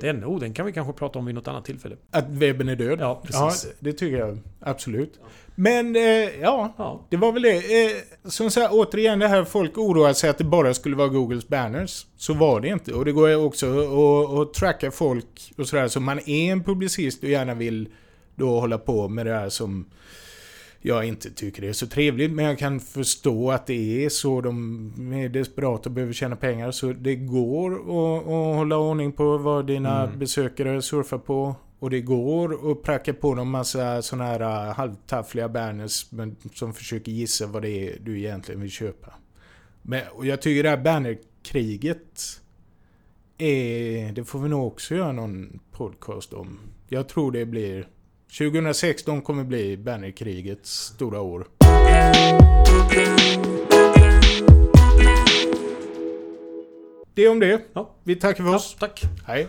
Den, 0.00 0.24
oh, 0.24 0.40
den 0.40 0.52
kan 0.54 0.66
vi 0.66 0.72
kanske 0.72 0.92
prata 0.92 1.18
om 1.18 1.26
vid 1.26 1.34
något 1.34 1.48
annat 1.48 1.64
tillfälle. 1.64 1.96
att 2.10 2.28
webben 2.28 2.68
är 2.68 2.76
död. 2.76 2.98
Ja, 3.00 3.22
Ja, 3.32 3.46
precis. 3.50 3.72
det 3.80 3.92
tycker 3.92 4.18
jag 4.18 4.38
absolut. 4.60 5.20
Men 5.54 5.96
eh, 5.96 6.02
ja, 6.40 6.74
Ja. 6.78 7.06
det 7.10 7.16
var 7.16 7.32
väl 7.32 7.42
det. 7.42 7.84
Eh, 7.84 7.90
som 8.24 8.50
sagt, 8.50 8.72
återigen 8.72 9.18
det 9.18 9.28
här 9.28 9.44
folk 9.44 9.78
oroar 9.78 10.12
sig 10.12 10.30
att 10.30 10.38
det 10.38 10.44
bara 10.44 10.74
skulle 10.74 10.96
vara 10.96 11.08
Googles 11.08 11.48
banners. 11.48 12.06
Så 12.16 12.34
var 12.34 12.60
det 12.60 12.68
inte. 12.68 12.92
Och 12.94 13.04
det 13.04 13.12
går 13.12 13.44
också 13.46 13.66
att, 13.80 14.38
att 14.38 14.54
tracka 14.54 14.90
folk 14.90 15.52
och 15.58 15.68
sådär. 15.68 15.88
Så 15.88 16.00
man 16.00 16.18
är 16.18 16.52
en 16.52 16.64
publicist 16.64 17.22
och 17.22 17.28
gärna 17.28 17.54
vill 17.54 17.88
då 18.34 18.60
hålla 18.60 18.78
på 18.78 19.08
med 19.08 19.26
det 19.26 19.34
här 19.34 19.48
som 19.48 19.86
jag 20.80 21.04
inte 21.04 21.30
tycker 21.30 21.62
det 21.62 21.68
är 21.68 21.72
så 21.72 21.86
trevligt. 21.86 22.30
Men 22.30 22.44
jag 22.44 22.58
kan 22.58 22.80
förstå 22.80 23.50
att 23.50 23.66
det 23.66 24.04
är 24.04 24.08
så. 24.08 24.40
De 24.40 25.12
är 25.12 25.28
desperata 25.28 25.88
och 25.88 25.94
behöver 25.94 26.12
tjäna 26.12 26.36
pengar. 26.36 26.70
Så 26.70 26.92
det 26.92 27.16
går 27.16 27.72
att, 27.74 28.26
att 28.26 28.56
hålla 28.56 28.76
ordning 28.76 29.12
på 29.12 29.38
vad 29.38 29.66
dina 29.66 30.02
Mm. 30.02 30.18
besökare 30.18 30.82
surfar 30.82 31.18
på. 31.18 31.54
Och 31.78 31.90
det 31.90 32.00
går 32.00 32.70
att 32.72 32.82
pracka 32.82 33.14
på 33.14 33.34
dem 33.34 33.50
massa 33.50 34.02
såna 34.02 34.24
här 34.24 34.42
uh, 34.42 34.74
halvtaffliga 34.74 35.48
banners 35.48 36.12
men, 36.12 36.36
som 36.54 36.74
försöker 36.74 37.12
gissa 37.12 37.46
vad 37.46 37.62
det 37.62 37.70
är 37.70 37.98
du 38.00 38.18
egentligen 38.18 38.60
vill 38.60 38.70
köpa. 38.70 39.14
Men, 39.82 40.02
och 40.12 40.26
jag 40.26 40.42
tycker 40.42 40.62
det 40.62 40.68
här 40.68 40.76
bannerkriget 40.76 42.40
är, 43.38 44.12
det 44.12 44.24
får 44.24 44.38
vi 44.38 44.48
nog 44.48 44.66
också 44.66 44.94
göra 44.94 45.12
någon 45.12 45.60
podcast 45.72 46.32
om. 46.32 46.58
Jag 46.88 47.08
tror 47.08 47.32
det 47.32 47.46
blir 47.46 47.88
2016 48.32 49.22
kommer 49.22 49.44
bli 49.44 49.76
bannerkrigets 49.76 50.70
stora 50.70 51.20
år. 51.20 51.46
Det 57.14 57.28
om 57.28 57.40
det. 57.40 57.60
Ja. 57.72 57.94
Vi 58.04 58.16
tackar 58.16 58.44
för 58.44 58.50
Ja, 58.50 58.56
oss. 58.56 58.76
tack. 58.78 59.02
Hej. 59.26 59.48